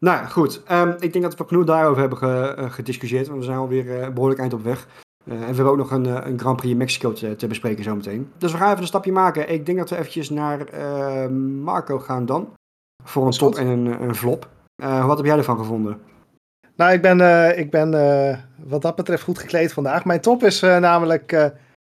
[0.00, 0.62] Nou goed.
[0.66, 3.26] Ehm, ik denk dat we genoeg daarover hebben ge- eh, gediscussieerd.
[3.26, 4.86] Want we zijn alweer eh, behoorlijk eind op weg.
[5.24, 7.84] Eh, en we hebben ook nog een, een Grand Prix in Mexico te, te bespreken
[7.84, 8.32] zometeen.
[8.38, 9.52] Dus we gaan even een stapje maken.
[9.52, 10.58] Ik denk dat we eventjes naar
[11.32, 12.52] Marco gaan dan.
[13.04, 14.48] Voor een top en een, een flop.
[14.82, 16.00] Eh, wat heb jij ervan gevonden?
[16.76, 20.04] Nou, ik ben, eh, ik ben eh, wat dat betreft goed gekleed vandaag.
[20.04, 21.46] Mijn top is eh, namelijk eh,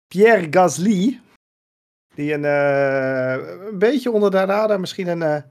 [0.07, 1.19] Pierre Gasly.
[2.15, 5.41] Die een, eh, een beetje onder de radar misschien een, eh,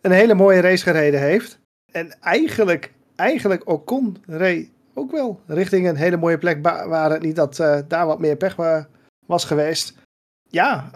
[0.00, 1.58] een hele mooie race gereden heeft.
[1.92, 6.62] En eigenlijk, eigenlijk Ocon reed ook wel richting een hele mooie plek.
[6.62, 8.88] Waar het niet dat eh, daar wat meer pech wa-
[9.26, 9.94] was geweest.
[10.50, 10.90] Ja,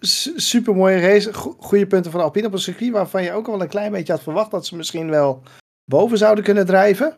[0.00, 1.32] super mooie race.
[1.34, 4.12] Go- Goede punten van Alpine op een circuit waarvan je ook wel een klein beetje
[4.12, 5.42] had verwacht dat ze misschien wel
[5.84, 7.16] boven zouden kunnen drijven.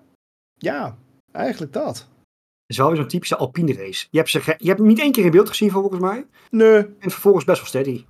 [0.54, 0.96] Ja,
[1.32, 2.06] eigenlijk dat.
[2.68, 4.06] Het is wel weer zo'n typische Alpine race.
[4.10, 6.26] Je hebt, ze ge- je hebt hem niet één keer in beeld gezien volgens mij.
[6.50, 6.76] Nee.
[6.98, 8.04] En vervolgens best wel steady.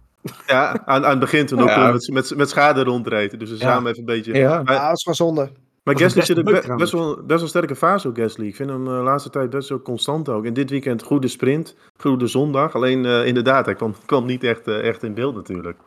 [0.47, 1.91] Ja, aan, aan het begin toen ook Ja.
[1.93, 3.39] met, met, met schade rondreden.
[3.39, 3.61] Dus ze Ja.
[3.61, 4.35] samen even een beetje...
[4.35, 4.63] Ja.
[4.63, 5.51] Maar, Ja, dat is wel zonde.
[5.83, 6.93] maar Gasly zit best, trouwens.
[6.93, 8.47] wel, best wel sterke fase ook, Gasly.
[8.47, 10.45] Ik vind hem eh, de laatste tijd best wel constant ook.
[10.45, 12.75] En dit weekend goede sprint, goede zondag.
[12.75, 15.79] Alleen eh, inderdaad, hij kwam, kwam niet echt, eh, echt in beeld natuurlijk.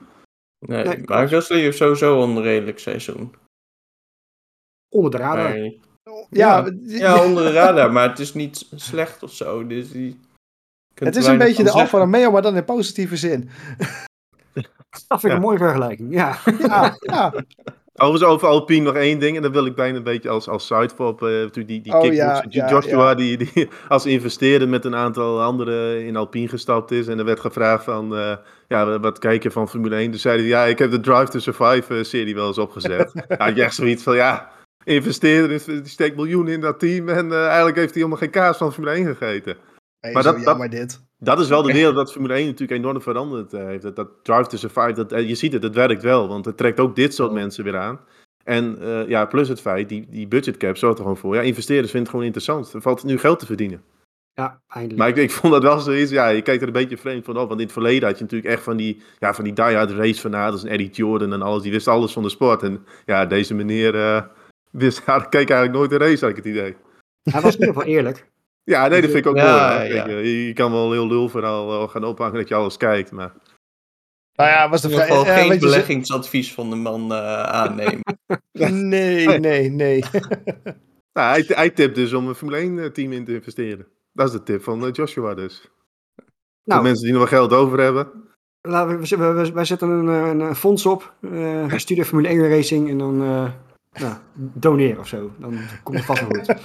[0.60, 3.34] Nee, Nee, maar Gasly heeft sowieso een redelijk seizoen.
[4.90, 5.50] Onder de radar.
[5.50, 5.72] Maar-
[6.30, 9.68] Ja, ja, onder de radar, maar het is niet slecht of zo.
[9.68, 10.20] Dus die
[10.94, 11.98] het is een beetje de Alfa.
[11.98, 13.50] Romeo, maar dan in positieve zin.
[15.08, 15.36] Dat vind ik Ja.
[15.36, 16.14] een mooie vergelijking.
[16.14, 16.38] Ja.
[16.68, 17.34] Ja, ja.
[17.96, 19.36] Overigens over Alpine nog één ding.
[19.36, 21.22] En dat wil ik bijna een beetje als, als sidepop.
[21.24, 23.16] eh natuurlijk die, die Oh, ja, ja, Joshua ja.
[23.16, 27.08] Die, die als investeerder met een aantal anderen in Alpine gestapt is.
[27.08, 28.36] En er werd gevraagd van, eh,
[28.68, 30.12] ja, wat kijken van Formule 1.
[30.12, 33.14] Dus zei hij, ja, ik heb de Drive to Survive eh, serie wel eens opgezet.
[33.14, 34.52] nou, had je echt zoiets van, ja,
[34.84, 37.10] investeerder die steekt miljoenen in dat team.
[37.10, 39.56] En eh, eigenlijk heeft hij helemaal geen kaas van Formule 1 gegeten.
[40.00, 41.02] Hey, Maar dat- dit.
[41.20, 43.82] Dat is wel de wereld dat Formule 1 natuurlijk enorm veranderd eh, heeft.
[43.84, 46.28] Dat, dat Drive to Survive, dat, eh, je ziet het, het werkt wel.
[46.28, 47.36] Want het trekt ook dit soort Oh.
[47.36, 48.00] mensen weer aan.
[48.44, 51.36] En eh, ja, plus het feit, die, die budgetcap zorgt er gewoon voor.
[51.36, 52.74] Ja, investeerders vinden het gewoon interessant.
[52.74, 53.82] Er valt nu geld te verdienen.
[54.34, 55.00] Ja, eindelijk.
[55.00, 57.38] Maar ik, ik vond dat wel zoiets, ja, je kijkt er een beetje vreemd van
[57.38, 57.48] op.
[57.48, 60.64] Want in het verleden had je natuurlijk echt van die, ja, van die die-hard racefanaters
[60.64, 61.62] en Eddie Jordan en alles.
[61.64, 62.64] Die wist alles van de sport.
[62.64, 64.22] En ja, deze meneer eh,
[64.72, 66.76] wist, ja, keek eigenlijk nooit een race, had ik het idee.
[67.32, 68.30] Hij was in ieder geval eerlijk.
[68.64, 69.78] Ja, nee, dat vind ik ook Ja, mooi.
[69.78, 69.84] hè.
[69.84, 70.04] ja.
[70.04, 73.12] Kijk, eh, je kan wel een heel lulverhaal eh, gaan ophangen dat je alles kijkt,
[73.12, 73.34] maar...
[74.36, 75.18] Nou ja, was de In ieder vraag.
[75.20, 78.02] geval ja, geen beleggingsadvies van de man eh, aannemen.
[78.90, 80.04] Nee, nee, nee.
[81.14, 83.88] Nou, hij, hij tipt dus om een Formule 1 team in te investeren.
[84.14, 85.62] Dat is de tip van eh, Joshua dus.
[86.16, 86.26] Voor
[86.64, 88.12] Nou, mensen die nog wel geld over hebben.
[88.62, 91.14] laten we, we, we- wij zetten een, eh, een, een fonds op.
[91.22, 93.52] eh we sturen Formule 1 Racing en dan eh
[94.00, 95.32] nou, doneren of zo.
[95.40, 96.56] Dan komt het vast wel goed.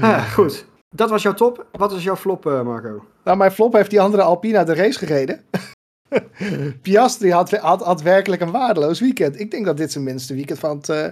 [0.00, 0.66] Ah, goed.
[0.94, 1.66] Dat was jouw top.
[1.72, 3.04] Wat is jouw flop, eh, Marco?
[3.24, 5.44] Nou, mijn flop heeft die andere Alpina de race gereden.
[6.82, 9.40] Piastri had, had, had werkelijk een waardeloos weekend.
[9.40, 11.08] Ik denk dat dit zijn minste weekend van, het, eh,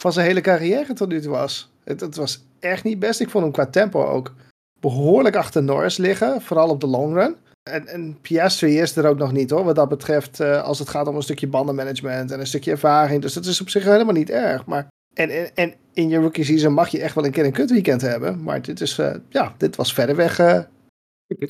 [0.00, 1.72] van zijn hele carrière tot nu toe was.
[1.84, 3.20] Het, het was echt niet best.
[3.20, 4.34] Ik vond hem qua tempo ook
[4.80, 6.42] behoorlijk achter Norris liggen.
[6.42, 7.36] Vooral op de long run.
[7.62, 9.64] En, en Piastri is er ook nog niet hoor.
[9.64, 13.22] Wat dat betreft eh, als het gaat om een stukje bandenmanagement en een stukje ervaring.
[13.22, 14.66] Dus dat is op zich helemaal niet erg.
[14.66, 17.52] Maar, en, en, en in je rookie season mag je echt wel een keer een
[17.52, 18.42] kutweekend hebben.
[18.42, 20.60] Maar dit, is, eh, ja, dit was verder weg eh,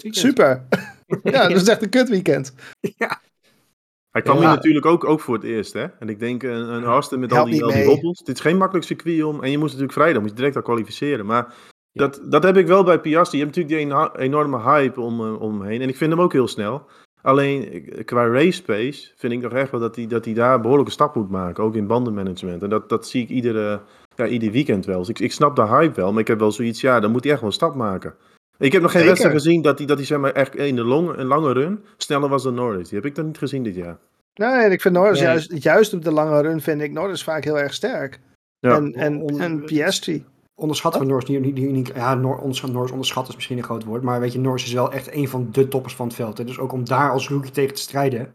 [0.00, 0.66] super.
[1.22, 2.54] ja, dat is echt een kutweekend.
[4.10, 4.40] Hij kwam Ja.
[4.40, 5.86] hier natuurlijk ook, ook voor het eerst, hè?
[5.98, 8.18] En ik denk, een, een met al die, al die hobbels.
[8.18, 9.42] Dit is geen makkelijk circuit om.
[9.42, 11.26] En je moest natuurlijk vrijdag, moet je direct al kwalificeren.
[11.26, 11.54] Maar
[11.92, 13.38] dat, dat heb ik wel bij Piastri.
[13.38, 15.80] Je hebt natuurlijk die enorme hype om, eh, om hem heen.
[15.80, 16.86] En ik vind hem ook heel snel.
[17.22, 20.92] Alleen qua race pace vind ik nog echt wel dat hij, dat hij daar behoorlijke
[20.92, 21.64] stap moet maken.
[21.64, 22.62] Ook in bandenmanagement.
[22.62, 23.80] En dat, dat zie ik iedere,
[24.14, 24.98] ja, ieder weekend wel.
[24.98, 26.10] Dus ik, ik snap de hype wel.
[26.12, 28.14] Maar ik heb wel zoiets, ja, dan moet hij echt wel een stap maken.
[28.58, 30.84] Ik heb nog geen wedstrijd gezien dat hij, dat hij zeg maar, echt in de
[30.84, 32.88] long, een lange run sneller was dan Norris.
[32.88, 33.98] Die heb ik dan niet gezien dit jaar.
[34.34, 35.28] Nee, en ik vind Norris Nee.
[35.28, 38.20] juist, juist op de lange run vind ik Norris vaak heel erg sterk.
[38.58, 38.76] Ja.
[38.76, 40.24] En, en, en Piastri.
[40.60, 43.64] Onderschatten we Norris niet, niet, niet, niet- ja, Nor, ons- Norris onderschatten is misschien een
[43.64, 46.16] groot woord, maar weet je, Norris is wel echt een van de toppers van het
[46.16, 46.38] veld.
[46.38, 46.44] Hè?
[46.44, 48.34] Dus ook om daar als rookie tegen te strijden,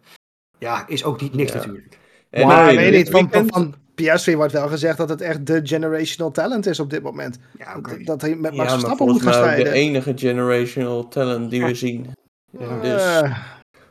[0.60, 1.58] ja, is ook niet niks Ja.
[1.58, 1.98] natuurlijk.
[2.30, 5.46] En, maar ik weet niet, van, van, van Piastri wordt wel gezegd dat het echt
[5.46, 7.40] de generational talent is op dit moment.
[7.58, 7.80] Ja.
[7.80, 9.74] Dat, dat hij met Max ja, maar Verstappen moet gaan ook de strijden.
[9.74, 12.12] enige generational talent die we zien.
[12.60, 12.80] Ja.
[12.82, 13.22] Dus,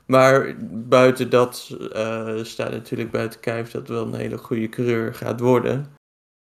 [0.06, 5.14] maar buiten dat eh, staat natuurlijk buiten kijf dat het wel een hele goede coureur
[5.14, 5.86] gaat worden.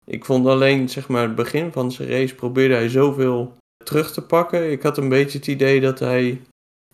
[0.05, 4.21] Ik vond alleen, zeg maar, het begin van zijn race probeerde hij zoveel terug te
[4.21, 4.71] pakken.
[4.71, 6.41] Ik had een beetje het idee dat hij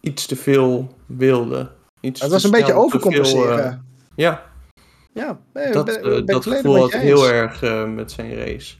[0.01, 1.71] iets te veel wilde.
[2.01, 3.57] Iets het te was een beetje overcompenseren.
[3.57, 3.77] veel, eh,
[4.15, 4.51] ja,
[5.13, 8.75] ja, nee, dat, ben- eh, ben dat gevoel had heel erg eh, met zijn race.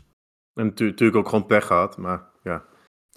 [0.53, 2.63] En natu- natuurlijk ook gewoon pech gehad, maar ja.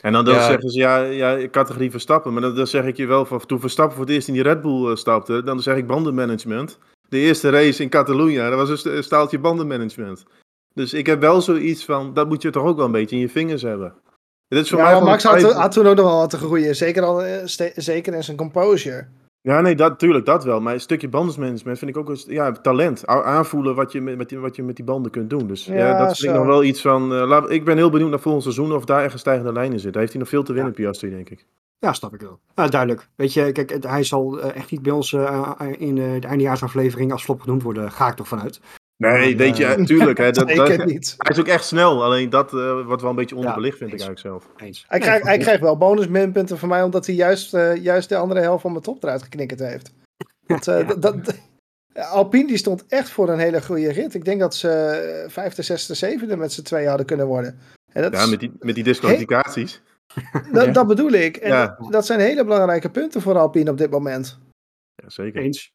[0.01, 0.47] En dan, dan Ja.
[0.47, 2.33] zeggen ze, ja, ja, categorie Verstappen.
[2.33, 4.43] Maar dan, dan zeg ik je wel, van, toen Verstappen voor het eerst in die
[4.43, 6.79] Red Bull stapte, dan zeg ik bandenmanagement.
[7.09, 10.25] De eerste race in Catalunya, dat was een staaltje bandenmanagement.
[10.75, 13.23] Dus ik heb wel zoiets van, dat moet je toch ook wel een beetje in
[13.23, 13.95] je vingers hebben.
[14.49, 16.77] Dit is voor Ja, mij maar Max had, toen ook nog wel wat te groeien.
[16.77, 17.41] Zeker, al, eh,
[17.75, 19.07] zeker in zijn composure.
[19.41, 20.61] Ja, nee, dat, tuurlijk, dat wel.
[20.61, 23.07] Maar een stukje bandensmanagement vind ik ook een ja, talent.
[23.07, 25.47] Aanvoelen wat je met, met die, wat je met die banden kunt doen.
[25.47, 26.29] Dus ja, Ja, dat vind zo.
[26.29, 27.15] ik nog wel iets van...
[27.15, 29.73] eh, laat, ik ben heel benieuwd naar volgend seizoen of daar echt een stijgende lijn
[29.73, 29.91] in zit.
[29.93, 31.47] Daar heeft hij nog veel te winnen, Piastri, denk ik.
[31.79, 32.39] Ja, snap ik wel.
[32.55, 33.09] Nou, duidelijk.
[33.17, 35.13] Weet je, kijk, hij zal eh, echt niet bij ons
[35.79, 38.61] in de eindejaarsaflevering als flop genoemd worden, ga ik toch vanuit.
[39.11, 40.19] Nee, weet je, eh, tuurlijk.
[40.19, 40.47] Hè, dat,
[40.87, 41.15] niet.
[41.19, 42.05] hij is ook echt snel.
[42.05, 44.47] Alleen dat eh, wordt wel een beetje onderbelicht, vind ik eigenlijk zelf.
[44.57, 44.85] Eens.
[44.89, 48.09] Hij, Nee, krijgt, hij krijgt wel bonus minpunten van mij, omdat hij juist, eh, juist
[48.09, 49.93] de andere helft van mijn top eruit geknikkerd heeft.
[50.47, 51.35] Want, eh, dat, dat,
[51.95, 54.15] Alpine die stond echt voor een hele goede rit.
[54.15, 57.59] Ik denk dat ze eh, vijfde, zesde, zevende met z'n twee hadden kunnen worden.
[57.93, 59.83] En dat, Ja, is- met die, met die disqualificaties.
[60.53, 60.73] dat, Ja.
[60.73, 61.37] dat bedoel ik.
[61.37, 61.77] En Ja.
[61.81, 64.39] dat, dat zijn hele belangrijke punten voor Alpine op dit moment.
[64.95, 65.43] Ja, zeker.
[65.43, 65.73] Eens.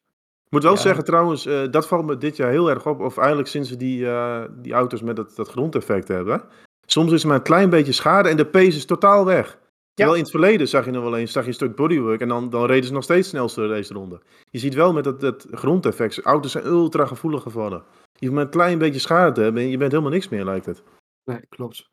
[0.48, 0.80] Ik moet wel Ja.
[0.80, 3.00] zeggen trouwens, eh, dat valt me dit jaar heel erg op.
[3.00, 6.42] Of eigenlijk sinds we die, eh, die auto's met dat, dat grondeffect hebben.
[6.86, 9.58] Soms is er maar een klein beetje schade en de pace is totaal weg.
[9.94, 12.28] Terwijl in het verleden zag je nog wel eens zag je een stuk bodywork en
[12.28, 14.20] dan, dan reden ze nog steeds snelste deze ronde.
[14.50, 17.82] Je ziet wel met dat, dat grondeffect, auto's zijn ultra gevoelig geworden.
[18.12, 20.44] Je hoeft maar een klein beetje schade te hebben en je bent helemaal niks meer,
[20.44, 20.82] lijkt het.
[21.24, 21.90] Nee, klopt.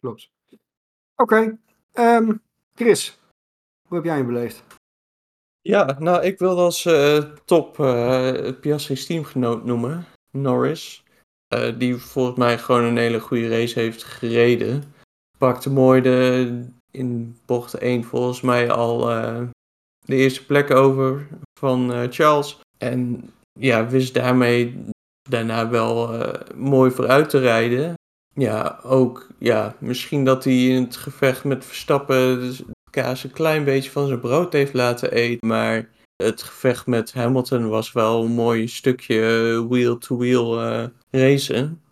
[0.00, 0.30] Klopt.
[1.16, 1.58] Oké.
[1.92, 2.32] ehm,
[2.74, 3.18] Chris,
[3.88, 4.62] hoe heb jij hem beleefd?
[5.66, 11.02] Ja, nou, ik wil als eh, top het Piastri's teamgenoot noemen, Norris.
[11.46, 14.94] Eh, die volgens mij gewoon een hele goede race heeft gereden.
[15.38, 18.98] Pakte mooi de, in bocht 1 volgens mij al
[19.98, 22.60] de eerste plek over van Charles.
[22.78, 24.84] En ja, wist daarmee
[25.28, 26.20] daarna wel
[26.54, 27.94] mooi vooruit te rijden.
[28.34, 32.54] Ja, ook ja, misschien dat hij in het gevecht met Verstappen
[33.02, 35.48] kaas een klein beetje van zijn brood heeft laten eten.
[35.48, 41.82] Maar het gevecht met Hamilton was wel een mooi stukje eh, wheel-to-wheel eh, racen.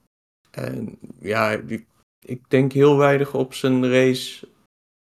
[0.51, 1.87] En ja, ik,
[2.27, 4.49] ik denk heel weinig op zijn race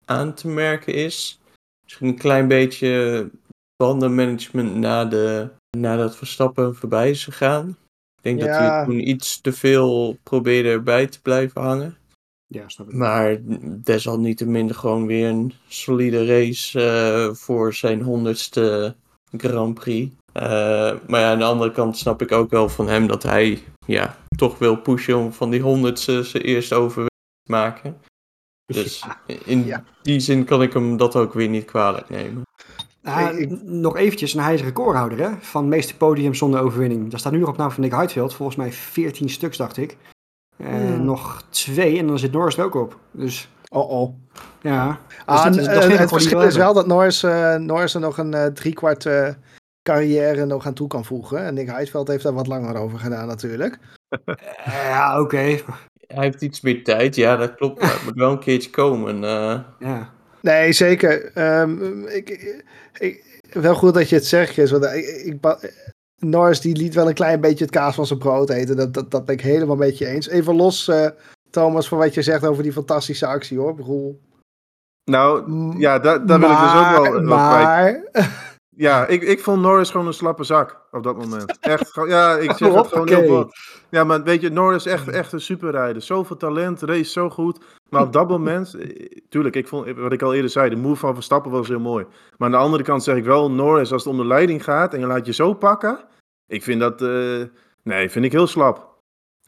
[0.04, 1.40] aan te merken is.
[1.82, 3.30] Misschien een klein beetje
[3.76, 7.68] bandenmanagement na de, nadat Verstappen voorbij is gegaan.
[8.16, 11.97] Ik denk dat hij toen iets te veel probeerde erbij te blijven hangen.
[12.50, 12.94] Ja, snap ik.
[12.94, 13.36] Maar
[13.82, 18.94] desalniettemin gewoon weer een solide race eh, voor zijn honderdste
[19.36, 20.14] Grand Prix.
[20.32, 20.42] Eh,
[21.08, 24.16] maar ja, aan de andere kant snap ik ook wel van hem dat hij ja,
[24.36, 27.96] toch wil pushen om van die honderdste zijn eerste overwinning te maken.
[28.66, 29.04] Dus
[29.44, 29.84] in Ja.
[30.02, 32.42] die zin kan ik hem dat ook weer niet kwalijk nemen.
[33.02, 37.10] Ah, Ik- n- nog eventjes, en hij is recordhouder hè, van meeste podiums zonder overwinning.
[37.10, 39.96] Daar staat nu nog op naam van Nick Heidfeld, volgens mij 14 stuks dacht ik.
[40.58, 41.04] En Hmm.
[41.04, 42.98] nog twee en dan zit Norris er ook op.
[43.10, 44.14] Dus Oh oh.
[44.60, 44.98] ja.
[45.24, 48.34] Ah, dat eh, geen het verschil is wel dat Norris, eh, Norris er nog een
[48.34, 49.28] eh, driekwart eh,
[49.82, 51.44] carrière nog aan toe kan voegen.
[51.44, 53.78] En Nick Heidveld heeft daar wat langer over gedaan natuurlijk.
[54.64, 55.36] Ja, oké.
[56.06, 57.80] Hij heeft iets meer tijd, ja dat klopt.
[57.80, 59.24] Maar het moet wel een keertje komen.
[59.24, 59.58] eh.
[59.78, 60.10] Ja.
[60.40, 61.30] Nee, zeker.
[61.34, 62.64] Ehm, ik, ik,
[62.98, 64.70] ik- wel goed dat je het zegt, Chris.
[64.70, 65.40] Want ik, ik,
[66.18, 68.76] Norris die liet wel een klein beetje het kaas van zijn brood eten.
[68.76, 70.28] Dat, dat, dat ben ik helemaal met je eens.
[70.28, 71.06] Even los, eh,
[71.50, 74.16] Thomas, van wat je zegt over die fantastische actie hoor.
[75.04, 77.22] Nou, mm, ja, daar, daar wil ik dus ook wel, wel.
[77.22, 78.00] Maar,
[78.78, 81.58] Ja, ik, ik vond Norris gewoon een slappe zak op dat moment.
[81.60, 83.52] Echt, ja, ik zeg het gewoon heel.
[83.90, 86.02] Ja, maar weet je, Norris is echt, echt een superrijder.
[86.02, 87.58] Zoveel talent, race zo goed.
[87.90, 90.96] Maar op dat moment, eh, tuurlijk, ik vond, wat ik al eerder zei, de move
[90.96, 92.06] van Verstappen was heel mooi.
[92.36, 94.94] Maar aan de andere kant zeg ik wel, Norris, als het om de leiding gaat
[94.94, 95.98] en je laat je zo pakken,
[96.46, 97.42] ik vind dat, eh,
[97.82, 98.97] nee, vind ik heel slap.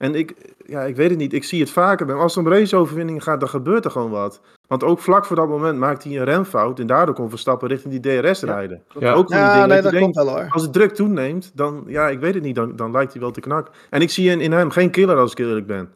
[0.03, 0.35] En ik,
[0.67, 2.07] ja, ik weet het niet, ik zie het vaker.
[2.07, 4.41] bij- Als het om raceoverwinningen gaat, dan gebeurt er gewoon wat.
[4.69, 8.01] Want ook vlak voor dat moment maakt hij een remfout en daardoor kon Verstappen richting
[8.01, 8.83] die DRS rijden.
[8.99, 9.13] Ja.
[9.13, 10.47] Ook van die ja, dingen nee, dat denkt, wel hoor.
[10.51, 13.31] als het druk toeneemt, dan, ja, ik weet het niet, dan, dan lijkt hij wel
[13.31, 13.71] te knak.
[13.91, 15.91] En ik zie in, in hem geen killer als ik eerlijk ben.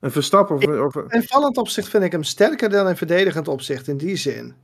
[0.00, 3.88] Een Verstappen of, of In vallend opzicht vind ik hem sterker dan in verdedigend opzicht
[3.88, 4.54] in die zin.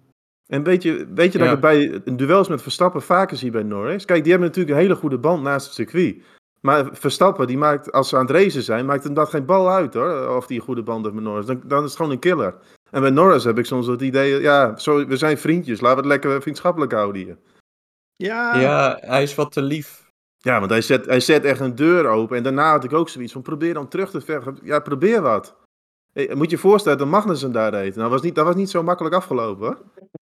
[0.47, 1.55] En weet je, weet je dat Ja.
[1.55, 4.05] ik bij duels met Verstappen vaker zie bij Norris?
[4.05, 6.17] Kijk, die hebben natuurlijk een hele goede band naast het circuit.
[6.61, 9.71] Maar Verstappen, die maakt, als ze aan het racen zijn, maakt hem dat geen bal
[9.71, 10.37] uit hoor.
[10.37, 11.47] Of die een goede band heeft met Norris.
[11.47, 12.55] Dan, dan is het gewoon een killer.
[12.91, 15.81] En bij Norris heb ik soms het idee, ja, zo, we zijn vriendjes.
[15.81, 17.39] Laten we het lekker vriendschappelijk houden hier.
[18.17, 20.05] Ja, Ja, hij is wat te lief.
[20.39, 22.37] Ja, want hij zet, hij zet echt een deur open.
[22.37, 24.59] En daarna had ik ook zoiets van, probeer dan terug te vechten.
[24.63, 25.57] Ja, probeer wat.
[26.17, 27.97] Eh, Moet je je voorstellen dat Magnussen daar reed.
[27.97, 29.79] Nou, was niet, dat was niet zo makkelijk afgelopen hoor.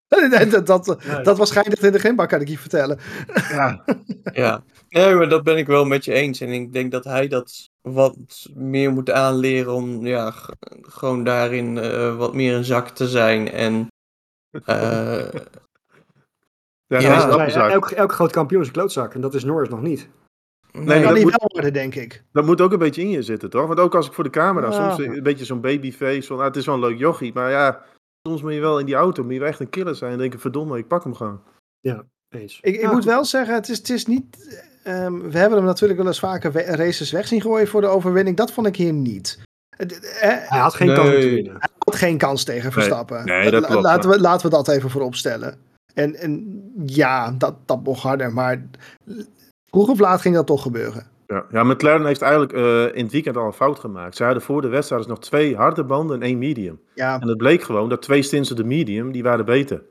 [0.51, 2.99] dat, dat, dat was schijnend in de gymbak, kan ik je vertellen.
[3.35, 3.85] Ja,
[4.33, 6.41] Ja, nee, maar dat ben ik wel met je eens.
[6.41, 8.17] En ik denk dat hij dat wat
[8.55, 10.33] meer moet aanleren om ja,
[10.83, 13.51] gewoon daarin eh, wat meer een zak te zijn.
[13.51, 13.89] En
[14.65, 15.29] eh,
[16.87, 17.39] ja,
[17.69, 19.15] elk, elk groot kampioen is een klootzak.
[19.15, 20.09] En dat is Norris nog niet.
[20.79, 22.23] Nee, kan dat niet moet- wel worden, denk ik.
[22.33, 23.67] Dat moet ook een beetje in je zitten, toch?
[23.67, 24.73] Want ook als ik voor de camera, Ja.
[24.95, 27.83] soms een beetje zo'n babyface, van, ah, het is wel een leuk jochie, maar ja,
[28.29, 30.19] soms moet je wel in die auto, moet je wel echt een killer zijn en
[30.19, 31.41] denken, verdomme, ik pak hem gewoon.
[32.29, 32.59] Eens.
[32.63, 33.05] Ik, ik Ja, moet goed.
[33.05, 34.25] wel zeggen, het is, het is niet...
[34.85, 37.87] ehm, we hebben hem natuurlijk wel eens vaker we- races weg zien gooien voor de
[37.87, 38.37] overwinning.
[38.37, 39.43] Dat vond ik hier niet.
[39.77, 41.35] Het- Hij Hij had geen kans te Nee.
[41.35, 41.57] winnen.
[41.79, 43.25] had geen kans tegen Verstappen.
[43.25, 44.17] nee, dat La- klopt, laten, ja.
[44.17, 45.59] we, laten we dat even voorop stellen.
[45.95, 48.65] En, en ja, dat, dat mocht harder, maar
[49.75, 51.07] vroeg of laat ging dat toch gebeuren.
[51.27, 54.17] Ja, ja McLaren heeft eigenlijk eh, in het weekend al een fout gemaakt.
[54.17, 56.81] Ze hadden voor de wedstrijd dus nog twee harde banden en één medium.
[56.95, 59.83] Ja, En het bleek gewoon dat twee stints op de medium, die waren beter.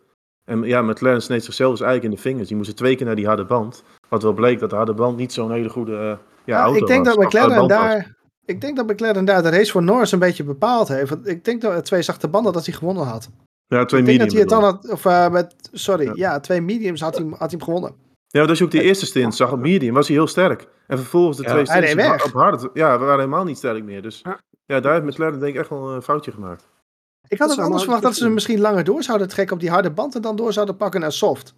[0.46, 2.48] En ja, McLaren sneed zichzelf dus eigenlijk in de vingers.
[2.48, 3.84] Die moesten twee keer naar die harde band.
[4.10, 6.88] Wat wel bleek dat de harde band niet zo'n hele goede eh, ja, auto ik
[6.88, 7.16] denk was.
[7.16, 7.68] dat eh, McLaren was.
[7.68, 8.16] daar...
[8.46, 11.10] Ik denk dat McLaren daar de race voor Norris een beetje bepaald heeft.
[11.10, 13.30] Want ik denk dat met twee zachte banden dat hij gewonnen had.
[13.68, 16.14] Ja, twee ik denk dat hij het dan had, of eh, met, sorry, Ja.
[16.16, 16.40] ja.
[16.40, 17.96] twee mediums had hij, had hij hem gewonnen.
[18.34, 20.68] Ja, als je ook die eerste stint zag op medium, was hij heel sterk.
[20.88, 21.50] En vervolgens de Ja.
[21.50, 22.70] twee Hij stints op, hard.
[22.74, 24.02] Ja, we waren helemaal niet sterk meer.
[24.02, 24.40] Dus Ja.
[24.66, 26.68] ja, daar heeft McLaren denk ik echt wel een foutje gemaakt.
[27.28, 29.62] Ik had zou anders wel verwacht dat ze hem misschien langer door zouden trekken op
[29.62, 31.56] die harde band en dan door zouden pakken naar soft.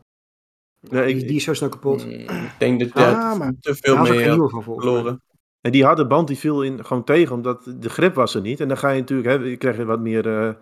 [0.82, 2.06] Ik- die, die is zo snel kapot.
[2.06, 4.36] mm, ik denk dat Ah, ja, maar- te veel Daar was ook mee geen had
[4.38, 4.96] nieuwe van volgens mij.
[4.96, 5.22] verloren.
[5.62, 8.60] En die harde band die viel in, gewoon tegen, omdat de grip was er niet.
[8.60, 10.54] En dan ga je natuurlijk, hè, je krijg je wat meer, eh,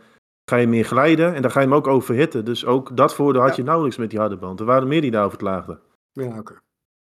[0.50, 2.46] ga je meer glijden en dan ga je hem ook overhitten.
[2.46, 4.60] Dus ook dat voordeel had je nauwelijks met die harde band.
[4.60, 5.80] Er waren meer die daarover klaagden.
[6.14, 6.62] Ja, oké.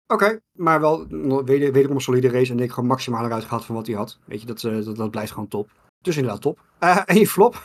[0.06, 1.06] Oké, maar wel
[1.44, 2.52] wederom een solide race.
[2.52, 4.18] En ik gewoon maximaal eruit gehad van wat hij had.
[4.24, 5.70] Weet je, dat, eh, dat, dat blijft gewoon top.
[5.98, 6.60] Dus inderdaad top.
[6.78, 7.62] Eh en je flop?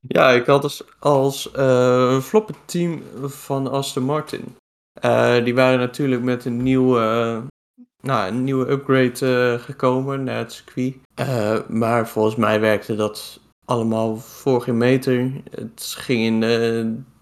[0.00, 4.56] Ja, ik had dus als eh flop team van Aston Martin.
[5.44, 7.42] Die waren natuurlijk met een nieuwe,
[8.00, 10.96] nou, een nieuwe upgrade gekomen naar het circuit.
[11.68, 15.32] Maar volgens mij werkte dat allemaal voor geen meter.
[15.50, 16.40] Het ging in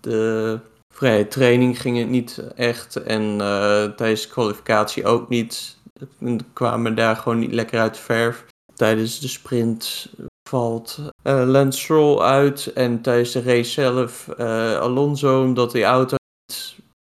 [0.01, 0.61] de
[0.93, 2.97] vrije training ging het niet echt.
[2.97, 5.77] En eh, tijdens de kwalificatie ook niet.
[6.19, 8.45] We kwamen daar gewoon niet lekker uit de verf.
[8.75, 10.11] Tijdens de sprint
[10.49, 12.73] valt eh, Lance Stroll uit.
[12.73, 16.17] En tijdens de race zelf eh, Alonso, omdat die auto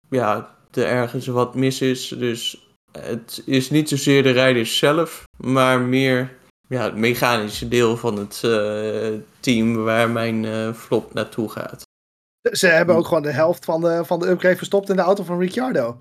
[0.09, 2.07] ja, er ergens wat mis is.
[2.07, 6.37] Dus het is niet zozeer de rijders zelf, maar meer
[6.67, 8.39] ja, het mechanische deel van het
[9.39, 11.89] team waar mijn flop naartoe gaat.
[12.41, 15.23] Ze hebben ook gewoon de helft van de, van de upgrade verstopt in de auto
[15.23, 15.97] van Ricciardo.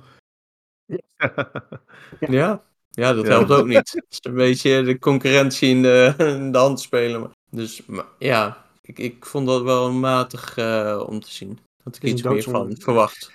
[2.20, 3.30] Ja, ja dat Ja.
[3.30, 3.76] helpt ook niet.
[3.76, 7.30] Het is een beetje de concurrentie in de, in de hand spelen.
[7.51, 11.59] Dus maar, ja, ik, ik vond dat wel matig eh, om te zien.
[11.82, 13.30] Had ik iets meer van verwacht.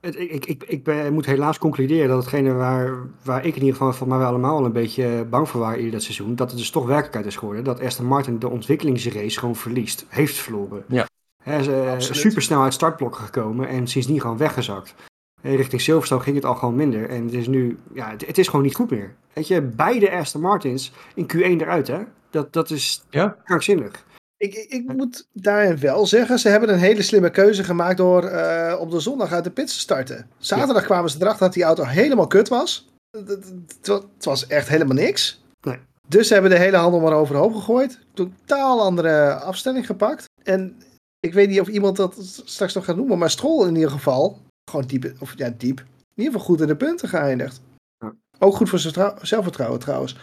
[0.00, 3.60] Het- Ik, ik, ik, ik ben, moet helaas concluderen dat hetgene waar, waar ik in
[3.60, 6.50] ieder geval van mij wel allemaal een beetje bang voor waren in dat seizoen, dat
[6.50, 7.64] het dus toch werkelijkheid is geworden.
[7.64, 10.84] Dat Aston Martin de ontwikkelingsrace gewoon verliest, heeft verloren.
[10.88, 11.06] Ja.
[11.46, 12.16] Hij is Absoluut.
[12.20, 14.94] supersnel uit startblokken gekomen en sindsdien gewoon weggezakt.
[15.42, 17.08] Eh, Richting Silverstone ging het al gewoon minder.
[17.08, 19.14] En het is nu, ja, het, het is gewoon niet goed meer.
[19.32, 21.98] Weet je, beide Aston Martins in Q1 eruit, hè?
[22.30, 23.36] Dat, dat is Ja.
[23.44, 24.04] krankzinnig.
[24.36, 28.24] Ik, ik, ik moet daarin wel zeggen, ze hebben een hele slimme keuze gemaakt door
[28.24, 30.30] eh, op de zondag uit de pits te starten.
[30.38, 32.88] Zaterdag kwamen ze erachter dat die auto helemaal kut was.
[33.10, 35.44] Het, het- het wa- het was echt helemaal niks.
[35.60, 35.78] Nee.
[36.08, 37.98] Dus ze hebben de hele handel maar overhoop gegooid.
[38.14, 40.24] Totaal andere afstelling gepakt.
[40.42, 40.76] En
[41.20, 42.14] ik weet niet of iemand dat
[42.44, 44.40] straks nog gaat noemen, maar Stroll in ieder geval,
[44.70, 47.60] gewoon diep, of ja, diep, in ieder geval goed in de punten geëindigd.
[47.98, 48.14] Ja.
[48.38, 50.16] Ook goed voor zijn trou- zelfvertrouwen trouwens.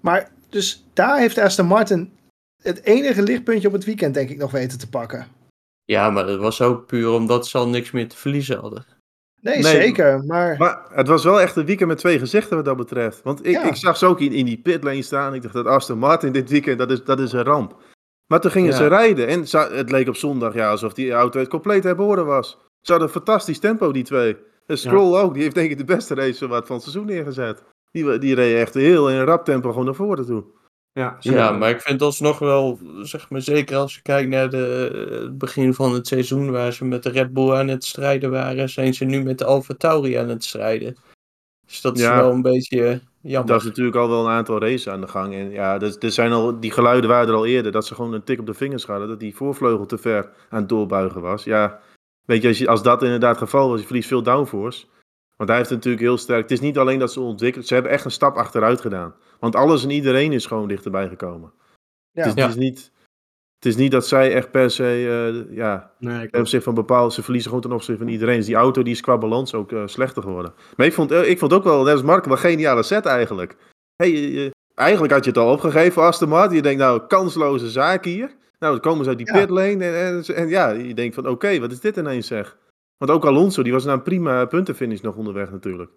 [0.00, 2.12] Maar dus daar heeft Aston Martin
[2.62, 5.26] het enige lichtpuntje op het weekend, denk ik, nog weten te pakken.
[5.84, 8.84] Ja, maar dat was ook puur omdat ze al niks meer te verliezen hadden.
[9.40, 10.24] Nee, Nee, zeker.
[10.24, 13.22] Maar Maar het was wel echt een weekend met twee gezichten wat dat betreft.
[13.22, 13.62] Want ik, Ja.
[13.62, 15.34] ik zag ze ook in, in die pitlane staan.
[15.34, 17.76] Ik dacht dat Aston Martin dit weekend, dat is, dat is een ramp.
[18.32, 18.76] Maar toen gingen Ja.
[18.76, 19.26] ze rijden.
[19.26, 19.44] En
[19.76, 22.58] het leek op zondag ja, alsof die auto het compleet herboren was.
[22.80, 24.36] Ze hadden een fantastisch tempo, die twee.
[24.66, 25.34] En Stroll ook.
[25.34, 27.62] Die heeft denk ik de beste race wat van het seizoen neergezet.
[27.90, 30.44] Die, die reed echt heel in een rap tempo gewoon naar voren toe.
[30.92, 34.90] Ja, Ja, maar ik vind alsnog wel, zeg maar, zeker als je kijkt naar de,
[35.22, 38.68] het begin van het seizoen waar ze met de Red Bull aan het strijden waren,
[38.68, 40.96] zijn ze nu met de Alfa Tauri aan het strijden.
[41.66, 42.16] Dus dat is Ja.
[42.16, 43.52] wel een beetje jammer.
[43.52, 45.34] Dat is natuurlijk al wel een aantal races aan de gang.
[45.34, 47.72] En ja, er, er zijn al, die geluiden waren er al eerder.
[47.72, 49.08] Dat ze gewoon een tik op de vingers hadden.
[49.08, 51.44] Dat die voorvleugel te ver aan het doorbuigen was.
[51.44, 51.80] Ja,
[52.24, 54.86] weet je, als, je, als dat inderdaad het geval was, je verliest veel downforce.
[55.36, 56.42] Want hij heeft het natuurlijk heel sterk.
[56.42, 57.66] Het is niet alleen dat ze ontwikkeld.
[57.66, 59.14] Ze hebben echt een stap achteruit gedaan.
[59.38, 61.52] Want alles en iedereen is gewoon dichterbij gekomen.
[62.12, 62.22] ja.
[62.22, 62.48] Het, is, Ja.
[62.48, 62.92] het, is niet,
[63.62, 67.12] het is niet dat zij echt per se, eh, ja, Nee, ten opzichte van bepaalde,
[67.12, 68.36] ze verliezen gewoon ten opzichte van iedereen.
[68.36, 70.54] Dus die auto die is qua balans ook eh, slechter geworden.
[70.76, 73.06] Maar ik vond, eh, ik vond ook wel, net als Mark, wel een geniale set
[73.06, 73.56] eigenlijk.
[73.96, 76.56] Hey, eigenlijk had je het al opgegeven voor Aston Martin.
[76.56, 78.26] Je denkt nou, kansloze zaak hier.
[78.58, 79.38] Nou, dan komen ze uit die Ja.
[79.40, 82.56] pitlane en, en, en ja, je denkt van oké, wat is dit ineens zeg.
[82.98, 85.90] Want ook Alonso, die was naar een prima puntenfinish nog onderweg natuurlijk.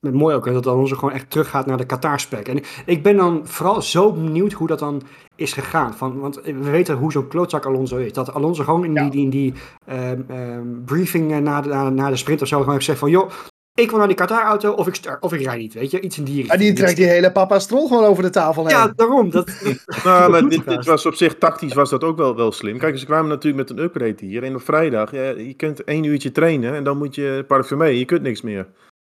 [0.00, 2.48] Mooi ook hè, dat Alonso gewoon echt teruggaat naar de Qatar-spec.
[2.48, 5.02] En ik- ben dan vooral zo benieuwd hoe dat dan
[5.36, 5.94] is gegaan.
[5.94, 8.12] Van, want we weten hoe zo'n klootzak Alonso is.
[8.12, 9.02] Dat Alonso gewoon in Ja.
[9.02, 9.54] die, die, in die
[9.86, 12.98] ehm, ehm, briefing eh, na de, na, na de sprint of zo gewoon heeft gezegd
[13.02, 13.10] van...
[13.10, 13.30] joh,
[13.74, 16.00] ik wil naar die Qatar-auto of ik, ster- of ik rijd niet, weet je.
[16.00, 16.76] Iets in die Maar die richting.
[16.78, 18.76] trekt die hele papa Stroll gewoon over de tafel heen.
[18.76, 19.30] Ja, daarom.
[19.30, 22.52] Dat, dat- Nou, maar dit, dit was op zich tactisch was dat ook wel, wel
[22.52, 22.78] slim.
[22.78, 24.42] Kijk, ze kwamen natuurlijk met een upgrade hier.
[24.42, 27.84] En op vrijdag, ja, je kunt één uurtje trainen en dan moet je parfumé.
[27.86, 28.66] Je kunt niks meer.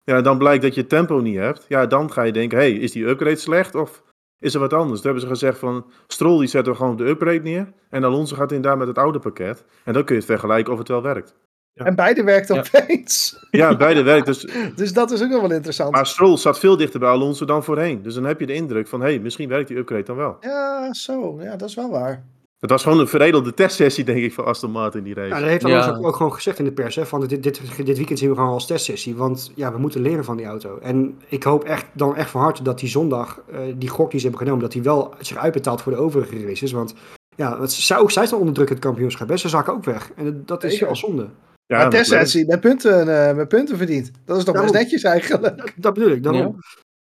[0.04, 1.64] Ja, dan blijkt dat je tempo niet hebt.
[1.68, 4.02] Ja, dan ga je denken, hey, is die upgrade slecht of
[4.38, 5.00] is er wat anders?
[5.00, 7.72] Toen hebben ze gezegd van, Stroll die zetten we gewoon op de upgrade neer.
[7.90, 9.64] En Alonso gaat inderdaad met het oude pakket.
[9.84, 11.34] En dan kun je het vergelijken of het wel werkt.
[11.74, 12.60] En beide werkten Ja.
[12.74, 13.46] opeens.
[13.50, 14.26] Ja, beide werkt.
[14.26, 14.46] Dus,
[14.76, 15.92] Dus dat is ook nog wel interessant.
[15.92, 18.02] maar Stroll zat veel dichter bij Alonso dan voorheen.
[18.02, 20.36] Dus dan heb je de indruk van, hey, misschien werkt die upgrade dan wel.
[20.40, 21.36] Ja, zo.
[21.42, 22.24] Ja, dat is wel waar.
[22.62, 25.28] Het was gewoon een veredelde testsessie, denk ik, voor Aston Martin die race.
[25.28, 25.64] ja, dat heeft.
[25.64, 26.94] Alonso ook, ook gewoon gezegd in de pers.
[26.94, 29.16] Hè, van dit, dit, dit weekend zien we gewoon als testsessie.
[29.16, 30.78] Want ja, we moeten leren van die auto.
[30.78, 34.20] En ik hoop echt dan echt van harte dat die zondag, eh, die gok die
[34.20, 36.72] ze hebben genomen, dat die wel zich uitbetaalt voor de overige races.
[36.72, 36.94] Want
[37.36, 39.28] ja, het, zij, ook zij staan onder druk het kampioenschap.
[39.28, 39.36] Hè.
[39.36, 40.10] Ze zakken ook weg.
[40.16, 41.28] En dat is wel zonde.
[41.66, 44.10] Ja, maar testsessie met punten, eh, met punten verdiend.
[44.24, 45.42] Dat is toch best netjes eigenlijk.
[45.42, 46.58] Dat, dat bedoel ik, daarom.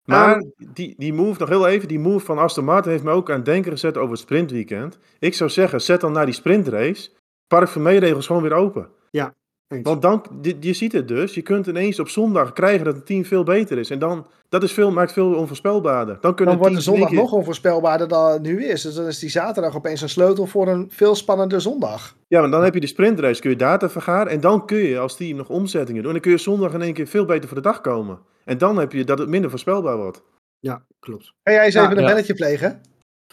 [0.10, 0.44] Maar
[0.74, 3.36] die, die move, nog heel even, die move van Aston Martin heeft me ook aan
[3.36, 4.98] het denken gezet over het sprintweekend.
[5.20, 7.12] Ik zou zeggen, zet dan naar die sprintrace,
[7.48, 8.90] parfumé-regels gewoon weer open.
[9.12, 9.39] Eens.
[9.70, 13.06] Want dan, je, je ziet het dus, je kunt ineens op zondag krijgen dat het
[13.06, 13.90] team veel beter is.
[13.90, 16.18] En dan, dat is veel, maakt veel onvoorspelbaarder.
[16.22, 18.82] Dan kunnen Dan wordt de zondag nog onvoorspelbaarder dan het nu is.
[18.82, 22.16] Dus dan is die zaterdag opeens een sleutel voor een veel spannender zondag.
[22.28, 24.32] Ja, want dan heb je de sprintrace, kun je data vergaren.
[24.32, 26.08] En dan kun je als team nog omzettingen doen.
[26.08, 28.20] En dan kun je zondag in één keer veel beter voor de dag komen.
[28.46, 30.24] En dan heb je dat het minder voorspelbaar wordt.
[30.60, 31.34] Ja, klopt.
[31.44, 32.10] Kan jij eens Ja, even een ja.
[32.10, 32.82] belletje plegen?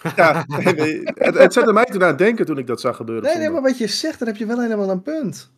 [0.17, 3.25] Ja, het, het zette mij toen aan het denken toen ik dat zag gebeuren.
[3.25, 5.55] Nee, nee, maar wat je zegt, dan heb je wel helemaal een punt.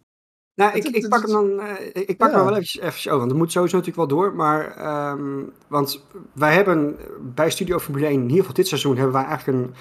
[0.59, 2.34] Nou, ik, Het- ik pak hem dan eh, ik pak Ja.
[2.36, 4.34] hem wel eventjes, eventjes over, want het moet sowieso natuurlijk wel door.
[4.34, 6.96] Maar, ehm, want wij hebben
[7.34, 9.74] bij Studio Formule 1, in ieder geval dit seizoen, hebben wij eigenlijk een,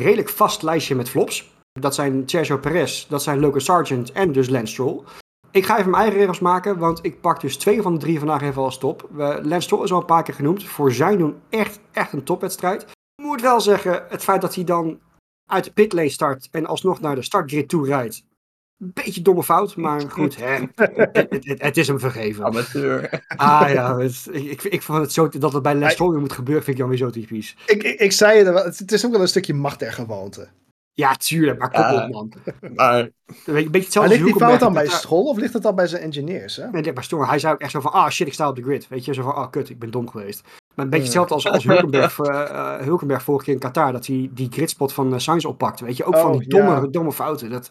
[0.00, 1.52] redelijk vast lijstje met flops.
[1.80, 5.02] Dat zijn Sergio Perez, dat zijn Logan Sargent en dus Lance Stroll.
[5.50, 8.18] Ik ga even mijn eigen regels maken, want ik pak dus twee van de drie
[8.18, 9.08] vandaag even als top.
[9.12, 10.64] We, Lance Stroll is al een paar keer genoemd.
[10.64, 12.82] Voor zijn doen echt, echt een topwedstrijd.
[12.82, 14.98] Ik moet wel zeggen, het feit dat hij dan
[15.50, 18.24] uit de pitlane start en alsnog naar de startgrid toe rijdt.
[18.78, 22.44] Een beetje domme fout, maar goed, hè, het, het, het is hem vergeven.
[22.44, 23.24] Amateur.
[23.36, 26.76] Ah ja, het- ik, ik, vond het zo, dat het bij weer moet gebeuren, vind
[26.76, 27.56] ik dan weer zo typisch.
[27.66, 30.48] Ik, ik, ik zei het, wel, het is ook wel een stukje macht der gewoonte.
[30.92, 32.32] Ja, tuurlijk, maar kom op man.
[32.74, 33.10] Maar Een
[33.54, 36.56] beetje, hetzelfde ligt die fout dan bij school of ligt het dan bij zijn engineers?
[36.56, 36.70] Hè?
[36.70, 38.88] Nee, maar hij zei ook echt zo van, ah shit, ik sta op de grid.
[38.88, 40.42] Weet je, zo van, ah kut, ik ben dom geweest.
[40.74, 44.06] Maar een beetje hetzelfde als, als Hulkenberg, eh, eh, Hulkenberg vorige keer in Qatar, dat
[44.06, 45.84] hij die gridspot van uh, Sainz oppakte.
[45.84, 46.86] Weet je, ook van Oh, die domme, ja.
[46.86, 47.50] domme fouten.
[47.50, 47.70] Dat,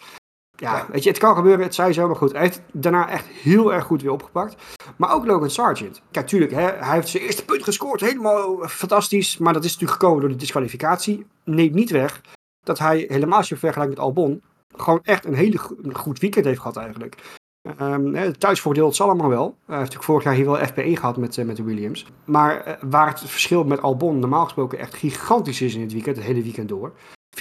[0.56, 0.86] ja, Ja.
[0.92, 2.32] weet je, het kan gebeuren, het zei zo, maar goed.
[2.32, 4.56] Hij heeft daarna echt heel erg goed weer opgepakt.
[4.98, 6.02] Maar ook Logan Sargent.
[6.12, 9.38] Kijk, tuurlijk, hè, hij heeft zijn eerste punt gescoord, helemaal fantastisch.
[9.38, 11.26] Maar dat is natuurlijk gekomen door de disqualificatie.
[11.44, 12.22] Neemt niet weg
[12.64, 14.42] dat hij helemaal als je vergelijkt met Albon,
[14.76, 17.16] gewoon echt een hele go- een goed weekend heeft gehad eigenlijk.
[17.78, 19.44] Hè, het thuisvoordeel, het zal allemaal wel.
[19.46, 22.06] Hij heeft natuurlijk vorig jaar hier wel FP1 gehad met, eh, met de Williams.
[22.26, 26.16] Maar eh, waar het verschil met Albon normaal gesproken echt gigantisch is in het weekend,
[26.16, 26.92] het hele weekend door,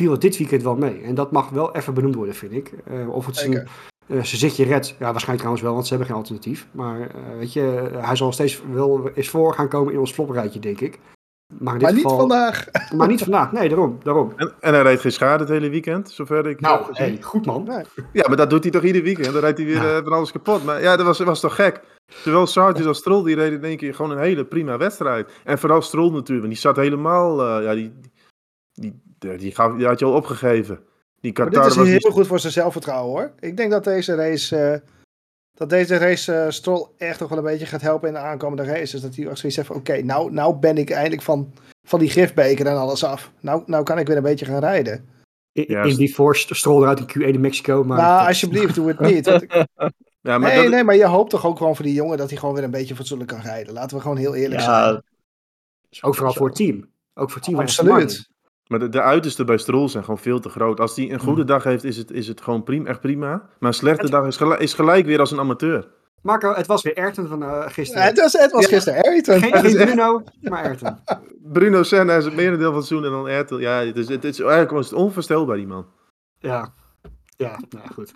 [0.02, 1.00] viel het dit weekend wel mee.
[1.02, 2.72] En dat mag wel even benoemd worden, vind ik.
[2.86, 3.62] Eh, of het Zeker.
[3.62, 3.68] eh,
[4.06, 6.66] zijn zitje redt, ja, waarschijnlijk trouwens wel, want ze hebben geen alternatief.
[6.70, 10.60] Maar eh, weet je, hij zal steeds wel eens voor gaan komen in ons floprijtje,
[10.60, 10.98] denk ik.
[11.58, 12.66] Maar, in dit Maar niet geval, vandaag.
[12.96, 13.98] Maar niet vandaag, nee, daarom.
[14.02, 14.32] daarom.
[14.36, 17.84] En, en hij reed geen schade het hele weekend, zover ik Nou, hey, goed man.
[18.12, 19.32] Ja, maar dat doet hij toch ieder weekend?
[19.32, 19.96] Dan rijdt hij weer Ja.
[19.96, 20.64] eh, van alles kapot.
[20.64, 21.80] Maar ja, dat was, was toch gek?
[22.06, 25.30] Zowel Sargent als Stroll, die reden in één keer gewoon een hele prima wedstrijd.
[25.44, 27.42] En vooral Stroll natuurlijk, want die zat helemaal...
[27.42, 27.92] eh, ja, die,
[28.72, 30.80] die, die, die, gaf, die had je al opgegeven.
[31.20, 32.06] Die Maar dit Qatar is was heel niet...
[32.12, 33.32] goed voor zijn zelfvertrouwen hoor.
[33.40, 34.78] Ik denk dat deze race, eh,
[35.54, 38.64] dat deze race eh, Stroll echt nog wel een beetje gaat helpen in de aankomende
[38.72, 39.00] races.
[39.00, 41.52] Dat hij ook zoiets heeft van oké, nou, nou ben ik eindelijk van,
[41.86, 43.30] van die gifbeker en alles af.
[43.40, 45.08] Nou, nou kan ik weer een beetje gaan rijden.
[45.52, 47.84] In, die Force stroll eruit in Q1 in Mexico.
[47.84, 49.26] Maar nou, dat- alsjeblieft, doe het niet.
[49.26, 49.52] Ik-
[50.20, 52.28] Ja, maar nee, dat- nee, maar je hoopt toch ook gewoon voor die jongen dat
[52.30, 53.72] hij gewoon weer een beetje fatsoenlijk kan rijden.
[53.72, 54.74] Laten we gewoon heel eerlijk zijn.
[54.92, 55.02] ja,
[56.00, 56.88] Ook vooral voor het team.
[57.14, 57.58] Ook voor het team.
[57.60, 58.28] Absoluut.
[58.66, 60.80] Maar de, de uitersten bij Stroll zijn gewoon veel te groot.
[60.80, 61.18] Als hij een Hmm.
[61.28, 63.28] goede dag heeft, is het, is het gewoon prima, echt prima.
[63.58, 65.88] Maar een slechte dag is gelijk, is gelijk weer als een amateur.
[66.22, 68.02] Marco, het was weer Ayrton van eh, gisteren.
[68.02, 68.68] Ja, het was, het was Ja.
[68.68, 69.38] gisteren Ayrton.
[69.40, 70.98] geen geen Bruno, maar Ayrton.
[71.52, 73.58] Bruno Senna is het merendeel van het seizoen en dan Ertel.
[73.58, 75.86] Ja, het is, het is eigenlijk was het onvoorstelbaar, die man.
[76.38, 76.72] Ja,
[77.36, 78.12] ja nou goed.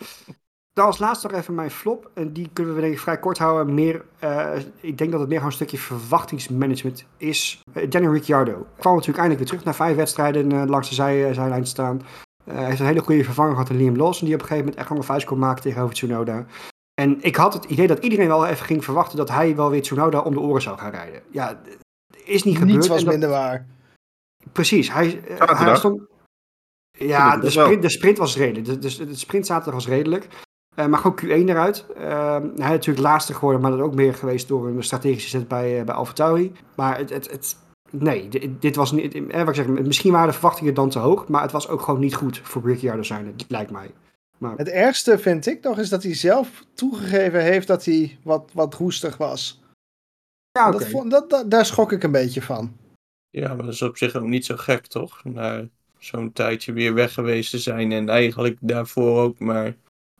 [0.76, 2.10] Dan als laatste nog even mijn flop.
[2.14, 3.74] En die kunnen we denk ik vrij kort houden.
[3.74, 7.60] Meer, eh, ik denk dat het meer gewoon een stukje verwachtingsmanagement is.
[7.72, 11.34] Eh, Daniel Ricciardo kwam natuurlijk eindelijk weer terug na vijf wedstrijden eh, langs de zij,
[11.34, 12.02] zijlijn te staan.
[12.44, 14.26] Eh, hij heeft een hele goede vervanger gehad in Liam Lawson.
[14.26, 16.46] Die op een gegeven moment echt een vuist kon maken tegenover Tsunoda.
[17.00, 19.82] En ik had het idee dat iedereen wel even ging verwachten dat hij wel weer
[19.82, 21.22] Tsunoda om de oren zou gaan rijden.
[21.30, 21.60] Ja,
[22.24, 22.76] is niet gebeurd.
[22.76, 23.66] Niets was dat- minder waar.
[24.52, 25.22] Precies, hij,
[25.74, 26.00] stond...
[26.98, 28.66] Ja, de sprint, de sprint was redelijk.
[28.66, 30.28] De, de, de sprint zaterdag was redelijk.
[30.76, 31.86] Eh, maar gewoon Q1 eruit.
[31.96, 35.48] Eh, hij is natuurlijk laatste geworden, maar dat ook meer geweest door een strategische zet
[35.48, 36.52] bij, uh, bij AlphaTauri.
[36.76, 37.56] Maar het, het, het,
[37.90, 39.14] nee, dit, dit was niet...
[39.14, 41.80] Eh, wat ik zeg, misschien waren de verwachtingen dan te hoog, maar het was ook
[41.80, 43.90] gewoon niet goed voor Brickyardo zijn, het lijkt mij.
[44.38, 48.50] Maar, Het ergste vind ik nog is dat hij zelf toegegeven heeft dat hij wat,
[48.52, 49.62] wat roestig was.
[50.50, 50.78] ja, oké.
[50.78, 52.76] dat, vond- dat, dat- daar schrok ik een beetje van.
[53.30, 55.24] ja, maar dat is op zich ook niet zo gek, toch?
[55.24, 55.68] Na
[55.98, 59.76] zo'n tijdje weer weg geweest te zijn en eigenlijk daarvoor ook maar...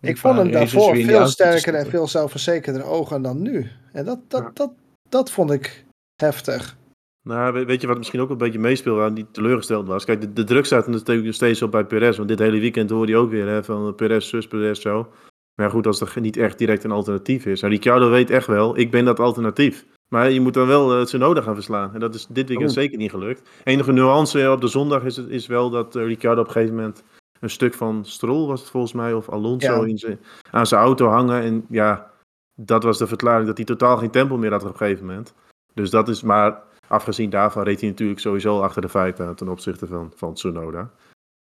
[0.09, 3.71] Ik vond hem daarvoor veel sterker en veel zelfverzekerder ogen dan nu.
[3.93, 4.51] En dat, dat, Ja.
[4.55, 4.73] dat,
[5.09, 5.85] dat vond ik
[6.23, 6.77] heftig.
[7.23, 10.05] Nou, we- weet je wat misschien ook een beetje meespeelde aan die teleurgesteld was?
[10.05, 12.17] Kijk, de, de druk staat natuurlijk nog steeds op bij Perez.
[12.17, 15.09] Want dit hele weekend hoorde je ook weer hè, van Perez, zus, Perez, zo.
[15.61, 17.63] Maar goed, als er niet echt direct een alternatief is.
[17.63, 19.87] En Ricciardo weet echt wel, ik ben dat alternatief.
[20.09, 21.95] Maar je moet dan wel uh, Tsunoda gaan verslaan.
[21.95, 22.75] En dat is dit weekend Waarom?
[22.75, 23.49] zeker niet gelukt.
[23.65, 26.75] Enige nuance op de zondag is, het, is wel dat uh, Ricciardo op een gegeven
[26.75, 27.03] moment
[27.41, 29.87] een stuk van Stroll was het volgens mij, of Alonso Ja.
[29.87, 30.20] in zijn,
[30.51, 31.43] aan zijn auto hangen.
[31.43, 32.11] En ja,
[32.55, 35.34] dat was de verklaring dat hij totaal geen tempo meer had op een gegeven moment.
[35.74, 39.87] Dus dat is maar, afgezien daarvan reed hij natuurlijk sowieso achter de feiten ten opzichte
[39.87, 40.78] van, van Tsunoda.
[40.80, 40.89] Het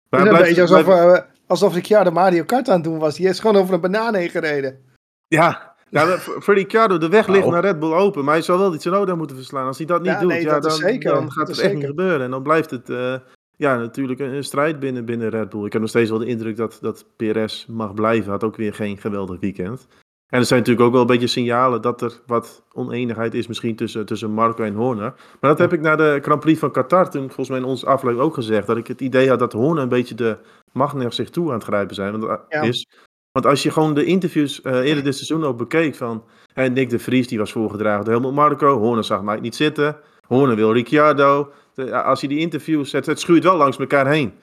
[0.09, 2.83] Maar is hij een blijft- beetje alsof, blijft- eh, alsof Ricciardo Mario Kart aan het
[2.83, 3.15] doen was.
[3.15, 4.79] Die is gewoon over een banaan heen gereden.
[5.27, 7.51] Ja, ja voor Ricciardo, de weg ligt Nou.
[7.51, 8.23] naar Red Bull open.
[8.23, 9.65] Maar hij zal wel die Tsunoda moeten verslaan.
[9.67, 11.11] Als hij dat niet Ja, doet, nee, ja, dat dan, is zeker.
[11.13, 11.95] dan Dat gaat is het echt niet zeker.
[11.97, 12.25] gebeuren.
[12.25, 13.15] En dan blijft het eh,
[13.58, 15.66] ja, natuurlijk een, een strijd binnen, binnen Red Bull.
[15.66, 18.32] Ik heb nog steeds wel de indruk dat, dat PRS mag blijven.
[18.32, 19.88] Had ook weer geen geweldig weekend.
[20.30, 23.76] En er zijn natuurlijk ook wel een beetje signalen dat er wat oneenigheid is misschien
[23.76, 25.14] tussen, tussen Marco en Horner.
[25.39, 27.86] Maar dat heb ik na de Grand Prix van Qatar toen volgens mij in onze
[27.86, 28.68] aflevering ook gezegd.
[28.68, 30.38] Dat ik het idee had dat Horner een beetje de
[30.72, 32.20] macht naar zich toe aan het grijpen zijn.
[32.20, 32.62] Want, Ja.
[32.62, 32.88] is,
[33.32, 36.24] want als je gewoon de interviews eh, eerder dit seizoen ook bekeek van...
[36.53, 38.78] Hè, Nick de Vries die was voorgedragen door Helmut Marco.
[38.78, 39.97] Horner zag Mike niet zitten.
[40.28, 41.51] Horner wil Ricciardo.
[41.73, 42.91] De- als je die interviews...
[42.91, 44.34] Het, het schuurt wel langs elkaar heen.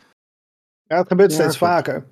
[0.87, 2.05] Ja, het gebeurt Ja, steeds vaker.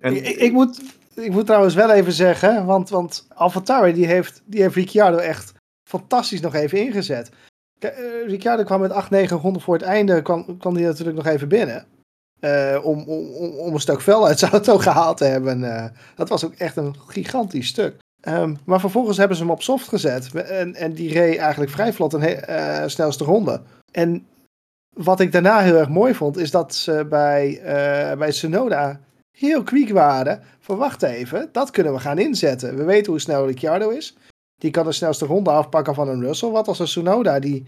[0.00, 0.80] En, Ik, ik, moet,
[1.14, 5.52] ik moet trouwens wel even zeggen, want, want AlphaTauri die heeft, die heeft Ricciardo echt
[5.88, 7.30] fantastisch nog even ingezet.
[7.78, 7.90] Eh,
[8.26, 11.48] Ricciardo kwam met 8, 9 ronden voor het einde, kwam, kwam hij natuurlijk nog even
[11.48, 11.86] binnen.
[12.40, 15.64] eh, om, om, om om een stuk vel uit zijn auto gehaald te hebben.
[15.64, 15.86] eh.
[16.16, 17.96] dat was ook echt een gigantisch stuk.
[18.20, 20.34] Ehm, maar vervolgens hebben ze hem op soft gezet.
[20.34, 23.60] En, en die reed eigenlijk vrij vlot een he- eh, snelste ronde.
[23.92, 24.26] En
[24.96, 29.00] wat ik daarna heel erg mooi vond, is dat ze bij, eh bij Tsunoda
[29.38, 30.42] heel kwiek waren.
[30.60, 32.76] Van wacht even, dat kunnen we gaan inzetten.
[32.76, 34.16] We weten hoe snel Ricciardo is.
[34.60, 36.50] Die kan de snelste ronde afpakken van een Russell.
[36.50, 37.64] Wat als een Tsunoda die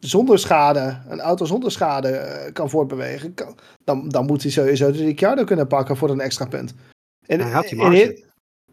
[0.00, 3.34] zonder schade, een auto zonder schade eh, kan voortbewegen.
[3.34, 6.74] Kan, dan, dan moet hij sowieso de Ricciardo kunnen pakken voor een extra punt.
[7.26, 8.28] En, Hij had die marge.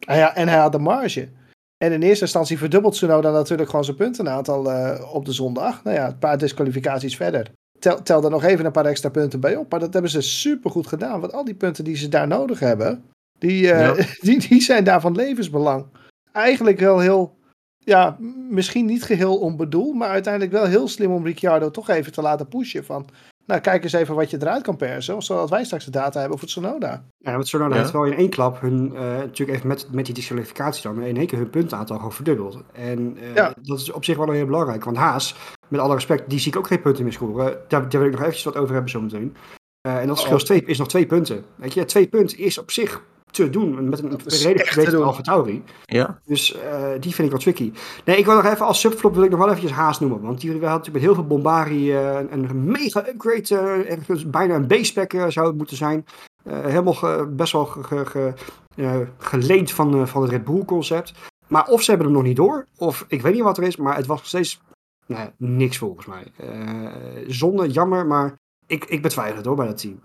[0.06, 1.30] Ah ja, en hij had de marge.
[1.78, 5.84] En in eerste instantie verdubbelt Tsunoda natuurlijk gewoon zijn puntenaantal eh op de zondag.
[5.84, 7.52] Nou ja, een paar disqualificaties verder.
[7.80, 9.72] Tel, tel er nog even een paar extra punten bij op.
[9.72, 11.20] Maar dat hebben ze supergoed gedaan.
[11.20, 13.04] Want al die punten die ze daar nodig hebben,
[13.40, 15.86] die, eh, die, die zijn daar van levensbelang.
[16.32, 17.38] Eigenlijk wel heel,
[17.78, 18.18] ja,
[18.50, 19.96] misschien niet geheel onbedoeld.
[19.96, 22.86] Maar uiteindelijk wel heel slim om Ricciardo toch even te laten pushen.
[22.86, 23.10] Van,
[23.48, 25.22] nou kijk eens even wat je eruit kan persen.
[25.22, 27.04] Zodat wij straks de data hebben voor Tsunoda.
[27.18, 27.82] Ja, want Sonoda Ja.
[27.82, 31.18] heeft wel in één klap hun, eh, natuurlijk even met, met die disqualificatie dan, in
[31.18, 32.58] één keer hun puntenaantal gewoon verdubbeld.
[32.74, 33.54] En eh, Ja.
[33.62, 35.36] dat is op zich wel heel belangrijk, want Haas,
[35.68, 37.58] met alle respect, die zie ik ook geen punten meer scoren.
[37.68, 39.36] Daar, daar wil ik nog eventjes wat over hebben zometeen.
[39.82, 41.46] Eh, en dat verschil is, twee, is nog twee punten.
[41.56, 43.02] Weet je, twee punten is op zich
[43.44, 45.04] te doen, met een redelijk doen.
[45.04, 45.64] Alfa Tauri.
[45.86, 46.20] Ja.
[46.26, 47.72] Dus eh, die vind ik wel tricky.
[48.06, 50.22] Nee, ik wil nog even als subflop wil ik nog wel eventjes Haas noemen.
[50.22, 53.58] Want die hadden natuurlijk met heel veel bombari eh, een, een mega upgrade.
[53.84, 56.06] eh, ergens bijna een B-spec eh, zou het moeten zijn.
[56.44, 58.34] Eh, helemaal ge- best wel ge, ge-
[58.76, 61.14] ge- geleend van, eh, van het Red Bull concept.
[61.48, 62.66] Maar of ze hebben hem nog niet door.
[62.78, 63.76] Of ik weet niet wat er is.
[63.78, 64.62] Maar het was nog steeds
[65.06, 66.24] nou, ja, niks volgens mij.
[66.38, 66.92] Eh,
[67.28, 68.06] zonde, jammer.
[68.06, 68.34] Maar
[68.68, 70.00] ik, ik betwijfel het hoor bij dat team.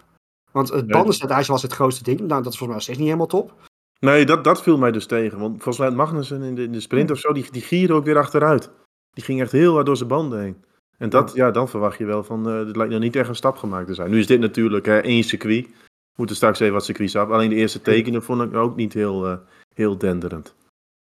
[0.53, 0.93] Want het Ja.
[0.97, 2.19] bandenstadijs was het grootste ding.
[2.21, 3.53] Nou, dat is volgens mij nog steeds niet helemaal top.
[4.01, 5.39] Nee, dat, dat viel mij dus tegen.
[5.39, 7.93] Want volgens mij had Magnussen in de, in de sprint of zo, die, die gierde
[7.93, 8.71] ook weer achteruit.
[9.11, 10.65] Die ging echt heel hard door zijn banden heen.
[10.99, 13.35] En dat, ja, dan verwacht je wel van, eh dit lijkt nog niet echt een
[13.35, 14.11] stap gemaakt te zijn.
[14.11, 15.67] Nu is dit natuurlijk hè, één circuit.
[15.67, 17.29] We moeten straks even wat circuits af.
[17.31, 19.37] Alleen de eerste tekenen vond ik ook niet heel, eh,
[19.75, 20.55] heel denderend,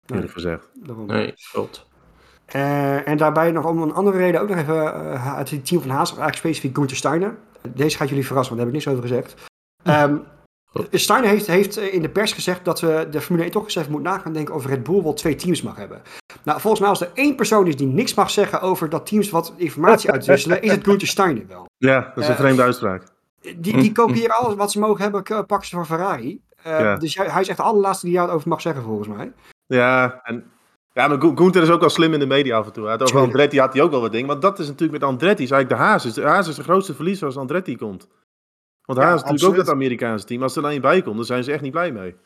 [0.07, 0.35] eerlijk Nee.
[0.35, 0.71] gezegd.
[0.75, 1.07] Daarom.
[1.07, 1.87] Nee, klopt.
[2.47, 5.81] Eh, en daarbij nog om een andere reden ook nog even uh, uit het team
[5.81, 7.37] van Haas, eigenlijk specifiek Gunther Steiner.
[7.75, 9.51] Deze gaat jullie verrassen, want daar heb ik niks over gezegd.
[9.85, 10.25] Um,
[10.91, 13.91] Steiner heeft, heeft in de pers gezegd dat we de Formule 1 toch eens even
[13.91, 16.03] moet na gaan denken of Red Bull wel twee teams mag hebben.
[16.43, 19.31] Nou, volgens mij als er één persoon is die niks mag zeggen over dat teams
[19.31, 21.67] wat informatie uitwisselen, is het Gunther Steiner wel.
[21.77, 23.03] Ja, dat is een Uh, vreemde uitspraak.
[23.41, 26.41] Die, die kopiëren alles wat ze mogen hebben, pakken ze van Ferrari.
[26.67, 26.97] Uh, ja.
[26.97, 29.33] Dus hij is echt de allerlaatste die jou over mag zeggen, volgens mij.
[29.67, 30.51] Ja, en
[30.99, 32.89] ja, maar Gunther is ook wel slim in de media af en toe.
[32.89, 34.27] Over Andretti had hij ook wel wat dingen.
[34.27, 36.05] Want dat is natuurlijk met Andretti, is eigenlijk de Haas.
[36.05, 38.09] Is de Haas is de grootste verliezer als Andretti komt.
[38.85, 39.59] Want Haas ja, is natuurlijk absoluut.
[39.59, 40.43] ook dat Amerikaanse team.
[40.43, 42.17] Als er dan bij komt, dan zijn ze echt niet blij mee.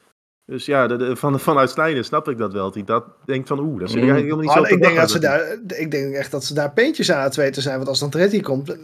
[0.47, 2.71] Dus ja, de, de, van, vanuit Steiner snap ik dat wel.
[2.71, 4.97] Die dat denkt van, oeh, dat zit ik eigenlijk helemaal niet oh, zo ik denk,
[4.97, 7.77] dat ze daar, ik denk echt dat ze daar peentjes aan het weten zijn.
[7.77, 8.77] Want als Andretti komt,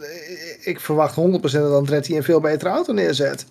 [0.61, 3.45] ik verwacht 100% dat Andretti een veel betere auto neerzet.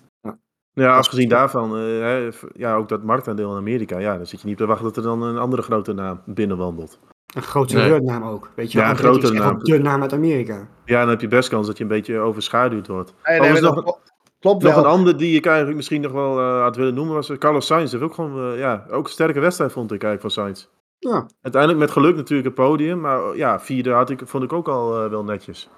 [0.79, 4.57] Ja, afgezien daarvan, uh, ja, ook dat marktaandeel in Amerika, ja, dan zit je niet
[4.57, 6.99] te wachten dat er dan een andere grote naam binnenwandelt.
[7.35, 8.01] Een grotere nee.
[8.01, 8.77] naam ook, weet je.
[8.77, 9.59] Ja, een grotere naam.
[9.59, 10.67] de naam uit Amerika.
[10.85, 13.13] Ja, dan heb je best kans dat je een beetje overschaduwd wordt.
[13.23, 13.99] Nee, nee, nog, nog,
[14.39, 14.83] klopt nog wel.
[14.83, 17.91] een ander die ik eigenlijk misschien nog wel uh, had willen noemen was Carlos Sainz.
[17.91, 20.67] Dat heeft ook gewoon, uh, ja, ook een sterke wedstrijd vond ik eigenlijk van Sainz.
[20.99, 21.29] Ja.
[21.41, 25.03] Uiteindelijk met geluk natuurlijk het podium, maar ja, vierde had ik, vond ik ook al
[25.03, 25.69] uh, wel netjes.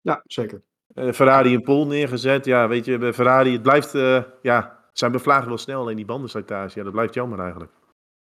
[0.00, 0.62] Ja, zeker.
[0.94, 2.44] Uh, Ferrari een pol neergezet.
[2.44, 6.04] Ja, weet je, bij Ferrari, het blijft, uh, ja, zijn bevlagen wel snel, alleen die
[6.04, 7.72] bandenslijtage, ja, dat blijft jammer eigenlijk.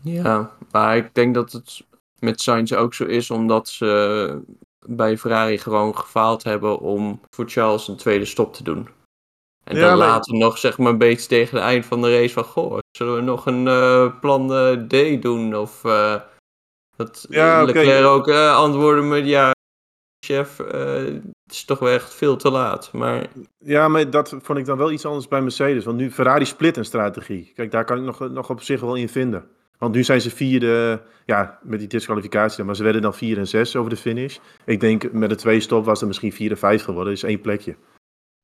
[0.03, 1.85] Ja, maar ik denk dat het
[2.19, 4.41] met Sainz ook zo is, omdat ze
[4.85, 8.87] bij Ferrari gewoon gefaald hebben om voor Charles een tweede stop te doen.
[9.63, 10.07] En ja, dan maar...
[10.07, 13.15] later nog, zeg maar, een beetje tegen het eind van de race van, goh, zullen
[13.15, 14.47] we nog een uh, plan
[14.87, 15.55] D doen?
[15.55, 16.15] Of uh,
[16.95, 18.03] dat ja, Leclerc okay.
[18.03, 19.51] ook uh, antwoorden met, ja,
[20.23, 20.67] chef, uh,
[21.43, 22.91] het is toch wel echt veel te laat.
[22.91, 23.27] Maar...
[23.57, 25.83] Ja, maar dat vond ik dan wel iets anders bij Mercedes.
[25.83, 27.51] Want nu Ferrari split een strategie.
[27.55, 29.45] Kijk, daar kan ik nog, nog op zich wel in vinden.
[29.77, 33.47] Want nu zijn ze vierde, ja, met die disqualificatie, maar ze werden dan vier en
[33.47, 34.37] zes over de finish.
[34.65, 37.41] Ik denk met de twee stop was er misschien vier en vijf geworden, dus één
[37.41, 37.75] plekje.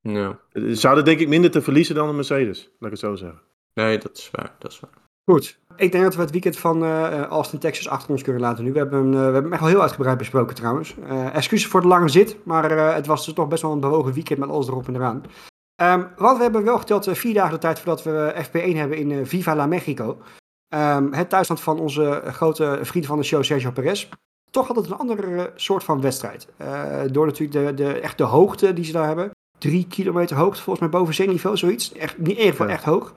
[0.01, 0.39] Ja.
[0.53, 3.41] Ze hadden denk ik minder te verliezen dan een Mercedes, laat ik het zo zeggen.
[3.73, 5.08] Nee, dat is waar, dat is waar.
[5.29, 5.59] Goed.
[5.75, 8.71] Ik denk dat we het weekend van uh, Austin, Texas achter ons kunnen laten nu.
[8.71, 10.95] We hebben, uh, we hebben hem echt wel heel uitgebreid besproken trouwens.
[10.99, 14.13] Uh, excuses voor de lange zit, maar het was dus toch best wel een bewogen
[14.13, 15.23] weekend met alles erop en eraan.
[15.81, 19.25] Um, want we hebben wel geteld vier dagen de tijd voordat we FP1 hebben in
[19.25, 20.17] Viva la Mexico.
[20.75, 24.09] Um, het thuisland van onze grote vriend van de show, Sergio Perez.
[24.51, 26.47] Toch had het een andere soort van wedstrijd.
[27.11, 29.31] Door natuurlijk de, de, echt de hoogte die ze daar hebben.
[29.57, 31.93] drie kilometer hoogte, volgens mij boven zeeniveau, zoiets.
[31.93, 32.67] Echt, niet Ja.
[32.67, 33.13] echt hoog.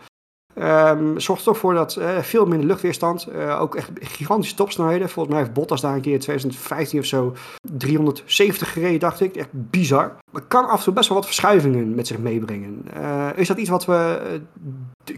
[0.54, 3.26] Ehm zorgt toch voor dat eh, veel minder luchtweerstand.
[3.26, 5.08] Eh, ook echt gigantische topsnelheden.
[5.08, 7.34] Volgens mij heeft Bottas daar een keer in 2015 of zo
[7.72, 9.36] 370 gereden, dacht ik.
[9.36, 10.16] Echt bizar.
[10.30, 12.82] Maar kan af en toe best wel wat verschuivingen met zich meebrengen.
[12.92, 14.20] Eh, is dat iets wat we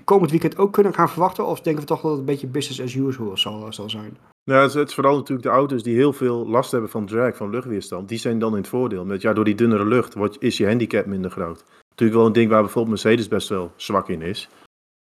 [0.04, 1.46] komend weekend ook kunnen gaan verwachten?
[1.46, 4.16] Of denken we toch dat het een beetje business as usual zal, zal zijn?
[4.44, 7.50] Nou, het is, vooral natuurlijk de auto's die heel veel last hebben van drag, van
[7.50, 8.08] luchtweerstand.
[8.08, 9.04] Die zijn dan in het voordeel.
[9.04, 11.64] Met, ja, door die dunnere lucht is je handicap minder groot.
[11.88, 14.48] Natuurlijk wel een ding waar bijvoorbeeld Mercedes best wel zwak in is.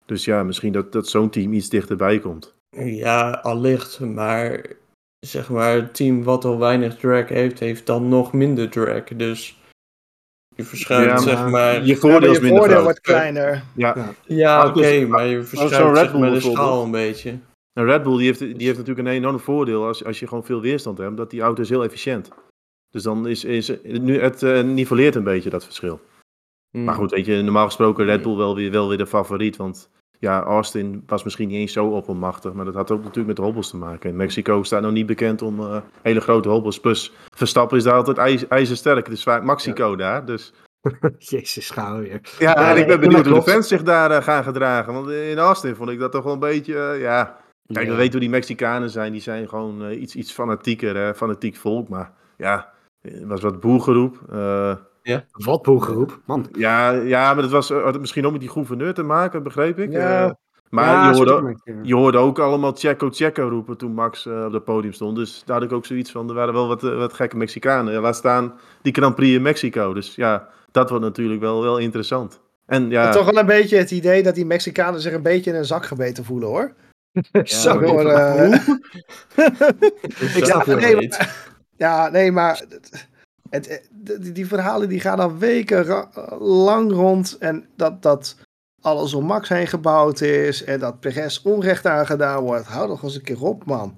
[0.07, 2.55] Dus ja, misschien dat, dat zo'n team iets dichterbij komt.
[2.77, 4.67] Ja, allicht, maar
[5.27, 9.05] zeg maar, het team wat al weinig drag heeft, heeft dan nog minder drag.
[9.05, 9.61] Dus
[10.57, 11.85] je verschuift, Ja, zeg maar.
[11.85, 12.85] Je voordeel is je minder voordeel groot.
[12.85, 13.65] wordt kleiner.
[13.75, 17.39] Ja, Ja, oké, maar je verschuift Red zeg Bull maar de schaal een beetje.
[17.73, 20.45] En Red Bull die heeft, die heeft natuurlijk een enorm voordeel als, als je gewoon
[20.45, 21.17] veel weerstand hebt.
[21.17, 22.29] Dat die auto is heel efficiënt.
[22.91, 26.01] Dus dan is, is nu het eh, nivelleert een beetje dat verschil.
[26.73, 29.57] Maar goed, weet je, normaal gesproken Red Bull wel weer, wel weer de favoriet.
[29.57, 32.53] Want ja, Austin was misschien niet eens zo oppermachtig.
[32.53, 34.11] Maar dat had ook natuurlijk met de hobbels te maken.
[34.11, 36.81] In Mexico staat nog niet bekend om eh, hele grote hobbels.
[36.81, 39.07] Plus Verstappen is daar altijd ijs, ijzersterk.
[39.07, 40.25] Het is vaak Mexico daar.
[40.25, 40.53] Dus
[41.19, 42.21] Jezus, gaan we weer.
[42.39, 44.93] ja, Ja, en ik ben benieuwd hoe de fans zich daar eh, gaan gedragen.
[44.93, 47.41] Want in Austin vond ik dat toch wel een beetje, eh, ja...
[47.67, 47.97] Kijk, we Ja.
[47.97, 49.13] weten hoe die Mexicanen zijn.
[49.13, 51.89] Die zijn gewoon iets, iets fanatieker, hè, fanatiek volk.
[51.89, 54.19] Maar ja, er was wat boergeroep.
[55.03, 56.49] Eh, Wat boelgeroep, man.
[56.53, 59.79] ja, ja, maar dat was had het misschien ook met die gouverneur te maken, begreep
[59.79, 59.93] ik.
[59.93, 60.25] Ja.
[60.27, 60.31] Eh,
[60.71, 61.75] maar Ja, je, hoorde, ik, ja.
[61.83, 65.17] je hoorde ook allemaal Checo Checo roepen toen Max eh, op het podium stond.
[65.17, 67.93] Dus daar had ik ook zoiets van, er waren wel wat, eh, wat gekke Mexicanen.
[67.93, 69.93] Ja, laat staan die Grand Prix in Mexico.
[69.93, 72.41] Dus ja, dat wordt natuurlijk wel, wel interessant.
[72.67, 75.57] En ja, Toch wel een beetje het idee dat die Mexicanen zich een beetje in
[75.57, 76.73] een zak gebeten voelen hoor.
[77.45, 78.53] Zo, door, eh,
[80.37, 80.81] Ik snap Ja, het.
[80.81, 81.29] nee, weet.
[81.77, 82.63] Ja, nee, maar
[83.53, 83.89] het, het-
[84.23, 87.37] die, die verhalen die gaan al weken ra- lang rond.
[87.39, 88.37] En dat, dat
[88.81, 90.65] alles om Max heen gebouwd is.
[90.65, 92.67] En dat Perez onrecht aangedaan wordt.
[92.67, 93.97] Hou toch eens een keer op, man.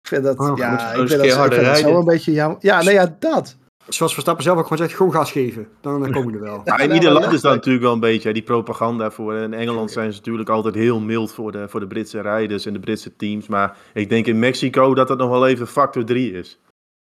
[0.00, 1.98] Ik vind dat, Oh, ja, ik vind een dat, keer ik harder vind dat zo
[1.98, 2.58] een beetje jammer.
[2.60, 3.56] Ja, nee, ja, dat.
[3.88, 5.68] Zoals Verstappen zelf ook gewoon zegt, gewoon gas geven.
[5.80, 6.62] Dan eh, komen we er wel.
[6.64, 9.34] Maar in Ja, ieder land is dat natuurlijk wel een beetje die propaganda voor.
[9.34, 12.72] In Engeland zijn ze natuurlijk altijd heel mild voor de, voor de Britse rijders en
[12.72, 13.46] de Britse teams.
[13.46, 16.58] Maar ik denk in Mexico dat dat nog wel even factor 3 is.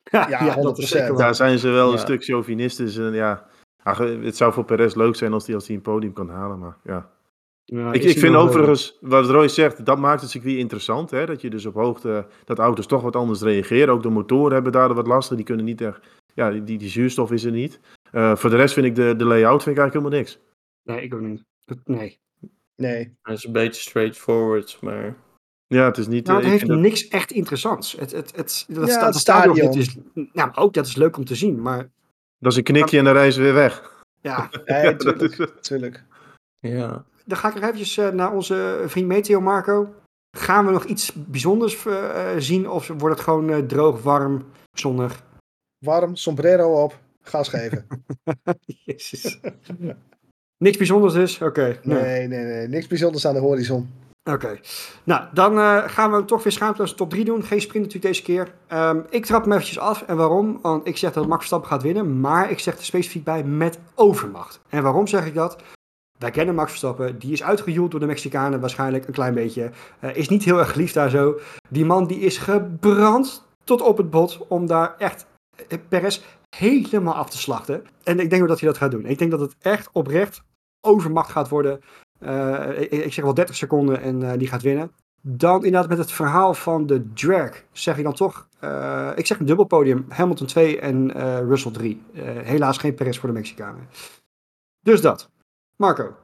[0.03, 1.09] Ja, dat is zeker 100%.
[1.09, 1.17] wel.
[1.17, 1.99] Daar zijn ze wel een Ja.
[2.01, 2.97] stuk chauvinistisch.
[2.97, 3.47] En ja,
[3.83, 6.59] ach, het zou voor Perez leuk zijn als hij als hij een podium kan halen.
[6.59, 7.09] Maar ja.
[7.65, 11.11] Ja, Ik, ik vind overigens, wat Roy zegt, dat maakt het circuit interessant.
[11.11, 11.25] Hè?
[11.25, 13.93] Dat je dus op hoogte, dat auto's toch wat anders reageren.
[13.93, 15.35] Ook de motoren hebben daar wat lastig.
[15.35, 15.99] Die kunnen niet echt,
[16.33, 17.79] ja, die, die zuurstof is er niet.
[18.11, 20.39] Eh, voor de rest vind ik de, de layout vind ik eigenlijk helemaal niks.
[20.83, 21.43] Nee, ik ook niet.
[21.85, 22.19] Nee.
[22.75, 23.17] Nee.
[23.21, 25.15] Dat is een beetje straightforward, maar...
[25.73, 26.25] Ja, het is niet...
[26.27, 27.91] Nou, eh, het heeft dat- niks echt interessants.
[27.99, 29.95] Het, het, het, dat Ja, sta- het stadion, is,
[30.33, 31.61] nou, ook dat is leuk om te zien.
[31.61, 31.89] Maar
[32.39, 34.03] Dat is een knikje en dan reizen we weer weg.
[34.21, 35.63] ja, Nee, Ja, dat tuurlijk, is het.
[35.63, 36.03] tuurlijk.
[36.59, 37.05] Ja.
[37.25, 39.93] dan ga ik nog eventjes eh, naar onze vriend Meteo Marco.
[40.37, 42.69] Gaan we nog iets bijzonders eh, zien?
[42.69, 45.23] Of wordt het gewoon eh, droog, warm, zonnig?
[45.85, 47.87] Warm, sombrero op, gas geven.
[48.85, 49.39] Jezus.
[50.57, 51.41] Niks bijzonders dus?
[51.41, 51.79] Oké.
[51.83, 52.01] nou.
[52.01, 52.67] Nee, nee, nee.
[52.67, 53.89] Niks bijzonders aan de horizon.
[54.29, 54.59] Oké.
[55.03, 57.43] Nou, dan eh, gaan we toch weer schaamteloos top 3 doen.
[57.43, 58.53] Geen sprint natuurlijk deze keer.
[58.67, 60.01] Ehm, ik trap hem eventjes af.
[60.01, 60.59] En waarom?
[60.61, 62.19] Want ik zeg dat Max Verstappen gaat winnen.
[62.19, 64.59] Maar ik zeg er specifiek bij met overmacht.
[64.69, 65.63] En waarom zeg ik dat?
[66.19, 67.19] Wij kennen Max Verstappen.
[67.19, 69.71] Die is uitgejoeld door de Mexicanen waarschijnlijk een klein beetje.
[69.99, 71.39] Eh, is niet heel erg geliefd daar zo.
[71.69, 75.25] Die man die is gebrand tot op het bot om daar echt
[75.67, 76.21] eh, Perez
[76.55, 77.83] helemaal af te slachten.
[78.03, 79.05] En ik denk dat hij dat gaat doen.
[79.05, 80.43] Ik denk dat het echt oprecht
[80.81, 81.79] overmacht gaat worden.
[82.21, 84.91] Eh, ik, ik zeg wel 30 seconden en eh, die gaat winnen.
[85.21, 88.47] Dan inderdaad met het verhaal van de drag zeg ik dan toch.
[88.59, 90.05] eh, ik zeg een dubbelpodium.
[90.09, 92.01] Hamilton 2 en eh, Russell 3.
[92.13, 93.87] Eh, helaas geen Perez voor de Mexicanen.
[94.79, 95.29] Dus dat.
[95.75, 96.15] Marco.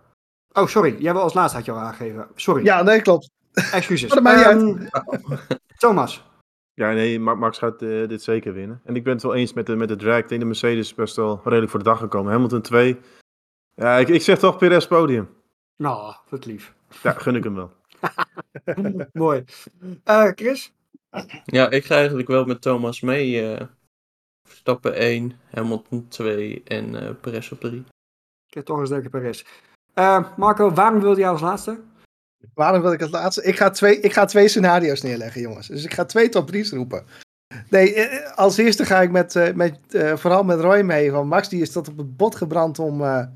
[0.53, 0.95] Oh, sorry.
[0.99, 2.27] Jij wil als laatste had je al aangegeven.
[2.35, 2.63] Sorry.
[2.63, 3.29] Ja, nee, klopt.
[3.71, 4.13] Excuses.
[4.21, 6.25] Maar dat maakt niet Ehm, Thomas.
[6.73, 8.81] Ja, nee, Ma- Max gaat eh, dit zeker winnen.
[8.83, 10.17] En ik ben het wel eens met de, met de drag.
[10.17, 12.31] Ik denk de Mercedes best wel redelijk voor de dag gekomen.
[12.31, 12.99] Hamilton 2.
[13.73, 15.29] Ja, ik, ik zeg toch Perez podium.
[15.78, 16.73] Nou, wat lief.
[17.03, 17.71] Ja, gun ik hem wel.
[19.13, 19.43] Mooi.
[20.03, 20.73] Eh, Chris?
[21.45, 23.51] ja, ik ga eigenlijk wel met Thomas mee.
[23.55, 23.67] eh
[24.47, 27.84] Verstappen 1, Hamilton 2 en eh Perez op 3.
[28.47, 29.43] Ik heb toch een sterke Perez.
[30.38, 31.80] Marco, waarom wilde jij als laatste?
[32.53, 33.43] Waarom wil ik het laatste?
[33.43, 35.67] Ik ga, twee, ik ga twee scenario's neerleggen, jongens.
[35.67, 37.05] Dus ik ga twee top 3's roepen.
[37.69, 41.11] Nee, als eerste ga ik met, eh, met, eh, vooral met Roy mee.
[41.11, 43.28] Want Max die is tot op het bot gebrand om, eh,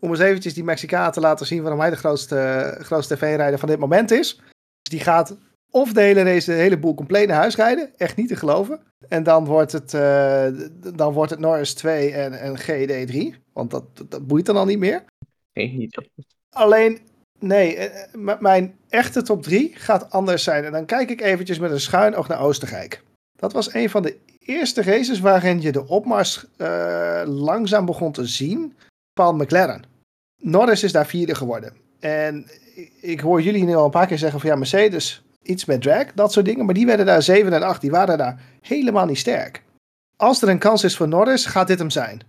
[0.00, 3.68] om eens eventjes die Mexicaan te laten zien waarom hij de grootste, grootste tv-rijder van
[3.68, 4.36] dit moment is.
[4.36, 5.36] Dus die gaat
[5.70, 7.90] of de hele race, de hele boel compleet naar huis rijden.
[7.96, 8.80] Echt niet te geloven.
[9.08, 10.46] En dan wordt het, eh,
[10.94, 13.34] dan wordt het Norris 2 en, en GD 3.
[13.52, 15.04] Want dat, dat, boeit dan al niet meer.
[15.52, 16.10] Geen idee.
[16.50, 16.98] Alleen,
[17.38, 20.64] nee, eh, eh, mijn echte top 3 gaat anders zijn.
[20.64, 23.02] En dan kijk ik eventjes met een schuin oog naar Oostenrijk.
[23.32, 26.46] Dat was een van de eerste races waarin je de opmars
[27.24, 28.76] langzaam begon te zien
[29.16, 29.84] van McLaren.
[30.42, 31.76] Norris is daar vierde geworden.
[32.00, 32.46] En
[33.00, 36.12] ik- hoor jullie nu al een paar keer zeggen van ja, Mercedes, iets met drag,
[36.12, 36.64] dat soort dingen.
[36.64, 39.62] Maar die werden daar 7 en 8, die waren daar helemaal niet sterk.
[40.16, 42.20] Als er een kans is voor Norris, gaat dit hem zijn.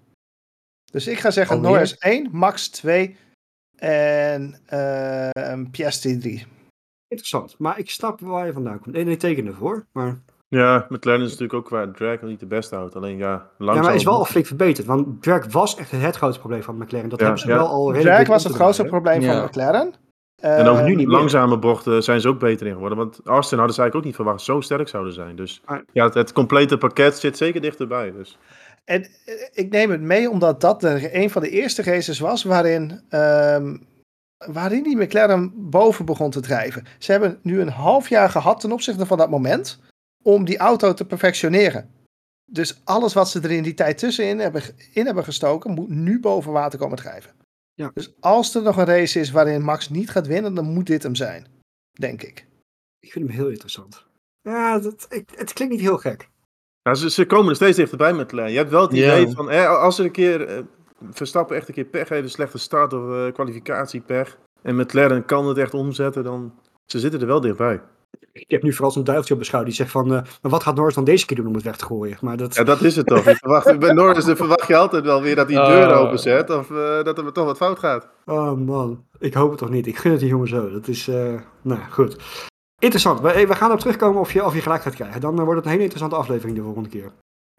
[0.91, 1.71] Dus ik ga zeggen Alweer?
[1.71, 3.15] Norris 1, Max 2
[3.75, 6.45] en eh Piastri 3.
[7.07, 7.57] Interessant.
[7.57, 8.95] Maar ik snap waar je vandaan komt.
[8.95, 9.85] En ik teken ervoor.
[9.91, 10.19] Maar,
[10.49, 12.95] Ja, McLaren is natuurlijk ook qua drag niet de beste houdt.
[12.95, 13.85] Alleen ja, ja, langzaam.
[13.85, 14.87] maar is wel al flink verbeterd.
[14.87, 17.09] Want drag was echt het grootste probleem van McLaren.
[17.09, 17.55] Dat Ja, hebben ze ja.
[17.55, 19.43] wel al redelijk Drag was het te grootste probleem van Ja.
[19.45, 19.93] McLaren.
[20.41, 21.17] En ook Eh, nu niet meer.
[21.17, 22.97] langzame bochten zijn ze ook beter in geworden.
[22.97, 25.35] Want Austin hadden ze eigenlijk ook niet verwacht dat ze zo sterk zouden zijn.
[25.35, 25.61] Dus
[25.93, 28.11] ja, het, het complete pakket zit zeker dichterbij.
[28.11, 28.37] Dus.
[28.85, 32.43] En eh, ik neem het mee omdat dat de, een van de eerste races was
[32.43, 33.77] waarin, ehm,
[34.51, 36.83] waarin die McLaren boven begon te drijven.
[36.97, 39.79] Ze hebben nu een half jaar gehad ten opzichte van dat moment
[40.27, 41.89] om die auto te perfectioneren.
[42.45, 44.61] Dus alles wat ze er in die tijd tussenin hebben,
[44.93, 47.31] in hebben gestoken, moet nu boven water komen drijven.
[47.73, 47.91] Ja.
[47.93, 51.03] Dus als er nog een race is waarin Max niet gaat winnen, dan moet dit
[51.03, 51.47] hem zijn.
[51.91, 52.45] Denk ik.
[52.99, 54.05] Ik vind hem heel interessant.
[54.41, 56.29] Ja, dat, ik, het klinkt niet heel gek.
[56.83, 58.51] Nou, ze, ze komen er steeds dichterbij met McLaren.
[58.51, 60.63] Je hebt wel het idee van, hè, als er een keer eh,
[61.11, 64.37] Verstappen echt een keer pech heeft, een slechte start of eh kwalificatiepech.
[64.61, 67.81] En McLaren kan het echt omzetten, dan ze zitten er wel dichtbij.
[68.39, 70.05] Ik heb nu vooral zo'n duiveltje op beschouwd die zegt van...
[70.05, 72.17] eh, maar wat gaat Norris dan deze keer doen om het weg te gooien?
[72.21, 72.55] Maar dat...
[72.55, 73.23] Ja, dat is het toch.
[73.25, 75.67] Je verwacht, bij Norris dan verwacht je altijd wel weer dat hij Oh.
[75.67, 78.07] deur openzet of eh, dat er toch wat fout gaat.
[78.25, 79.87] Oh man, ik hoop het toch niet.
[79.87, 80.69] Ik gun het die jongen zo.
[80.69, 82.15] Dat is, eh, nou goed.
[82.79, 83.19] Interessant.
[83.21, 85.21] We, we gaan erop terugkomen of je, of je gelijk gaat krijgen.
[85.21, 87.11] Dan wordt het een hele interessante aflevering de volgende keer.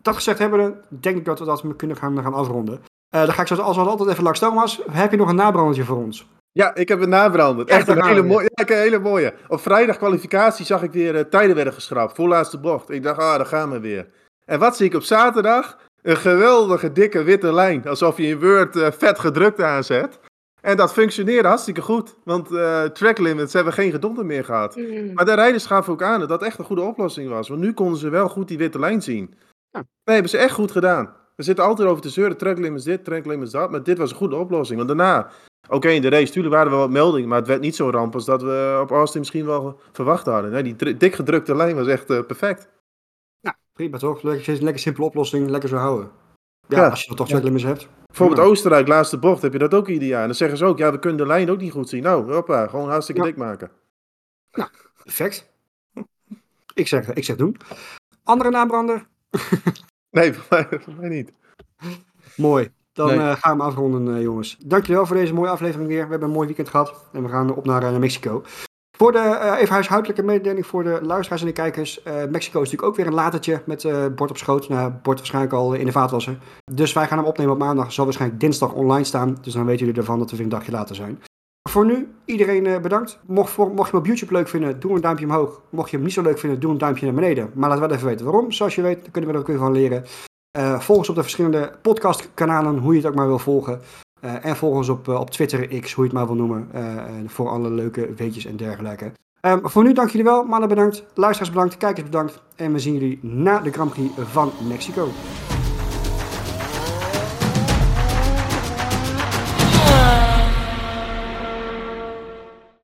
[0.03, 2.81] Dat gezegd hebben, denk ik dat we dat kunnen gaan, gaan afronden.
[3.15, 4.81] Eh, dan ga ik zoals als altijd even langs Thomas.
[4.91, 6.27] Heb je nog een nabrandertje voor ons?
[6.53, 7.69] Ja, ik heb het nabrandend.
[7.69, 9.35] Echt Echt een hele, mooie, ja, een hele mooie.
[9.49, 12.15] Op vrijdag kwalificatie zag ik weer eh, tijden werden geschrapt.
[12.15, 12.91] Voorlaatste bocht.
[12.91, 14.07] Ik dacht, ah, daar gaan we weer.
[14.45, 15.79] En wat zie ik op zaterdag?
[16.03, 17.89] Een geweldige dikke witte lijn.
[17.89, 20.19] Alsof je in Word eh, vet gedrukt aanzet.
[20.61, 22.17] En dat functioneerde hartstikke goed.
[22.25, 24.77] Want eh track limits hebben geen gedonder meer gehad.
[25.15, 27.49] Maar de rijders gaven ook aan dat dat echt een goede oplossing was.
[27.49, 29.35] Want nu konden ze wel goed die witte lijn zien.
[29.71, 29.79] Ja.
[29.79, 31.15] Nee, hebben ze echt goed gedaan.
[31.37, 33.71] We zitten altijd over te zeuren, track limits dit, track limits dat.
[33.71, 34.77] Maar dit was een goede oplossing.
[34.77, 35.31] Want daarna,
[35.69, 37.29] oké, in de race, tuurlijk waren er wel wat meldingen.
[37.29, 40.51] Maar het werd niet zo ramp als dat we op Austin misschien wel verwacht hadden.
[40.51, 42.69] Nee, die dik gedrukte lijn was echt eh, perfect.
[43.41, 44.23] Ja, prima toch?
[44.23, 46.11] Lekker, lekker simpele oplossing, lekker zo houden.
[46.69, 46.89] Ja, Ja.
[46.89, 47.89] als je dan toch tracklimits hebt.
[48.07, 48.47] Bijvoorbeeld Ja.
[48.47, 50.21] Oostenrijk, laatste bocht, heb je dat ook ieder jaar.
[50.21, 52.03] En dan zeggen ze ook, ja, we kunnen de lijn ook niet goed zien.
[52.03, 53.27] Nou, hoppa, gewoon hartstikke Ja.
[53.27, 53.71] dik maken.
[55.05, 55.51] Perfect.
[56.75, 57.57] Ik zeg, ik zeg doen.
[58.25, 59.07] Andere nabrander?
[60.11, 61.33] Nee, voor mij, voor mij niet.
[62.37, 62.71] Mooi.
[62.99, 63.19] Dan Nee.
[63.19, 64.57] eh, gaan we hem afronden, eh, jongens.
[64.67, 66.05] Dankjewel voor deze mooie aflevering weer.
[66.05, 67.05] We hebben een mooi weekend gehad.
[67.13, 68.43] En we gaan op naar, eh, naar Mexico.
[68.97, 72.03] Voor de, eh, even huishoudelijke mededeling voor de luisteraars en de kijkers.
[72.05, 74.69] Mexico is natuurlijk ook weer een latertje met bord op schoot.
[74.69, 76.39] Nou, bord waarschijnlijk al in de vaatwasser.
[76.73, 77.93] Dus wij gaan hem opnemen op maandag.
[77.93, 79.37] Zal waarschijnlijk dinsdag online staan.
[79.43, 81.23] Dus dan weten jullie ervan dat we weer een dagje later zijn.
[81.69, 83.19] Voor nu, iedereen bedankt.
[83.27, 85.61] Mocht, voor, mocht je hem op YouTube leuk vinden, doe een duimpje omhoog.
[85.71, 87.51] Mocht je hem niet zo leuk vinden, doe een duimpje naar beneden.
[87.55, 88.53] Maar laat wel even weten waarom.
[88.53, 90.05] Zoals je weet, dan kunnen we er ook weer van leren.
[90.51, 93.81] Eh, volg ons op de verschillende podcastkanalen, hoe je het ook maar wil volgen.
[94.21, 96.69] Eh, en volg ons op, eh, op Twitter, X, hoe je het maar wil noemen.
[97.27, 99.13] voor alle leuke weetjes en dergelijke.
[99.41, 100.45] Ehm, voor nu dank jullie wel.
[100.45, 101.05] Mannen bedankt.
[101.15, 101.77] Luisteraars bedankt.
[101.77, 102.43] Kijkers bedankt.
[102.57, 105.09] En we zien jullie na de Grand Prix van Mexico.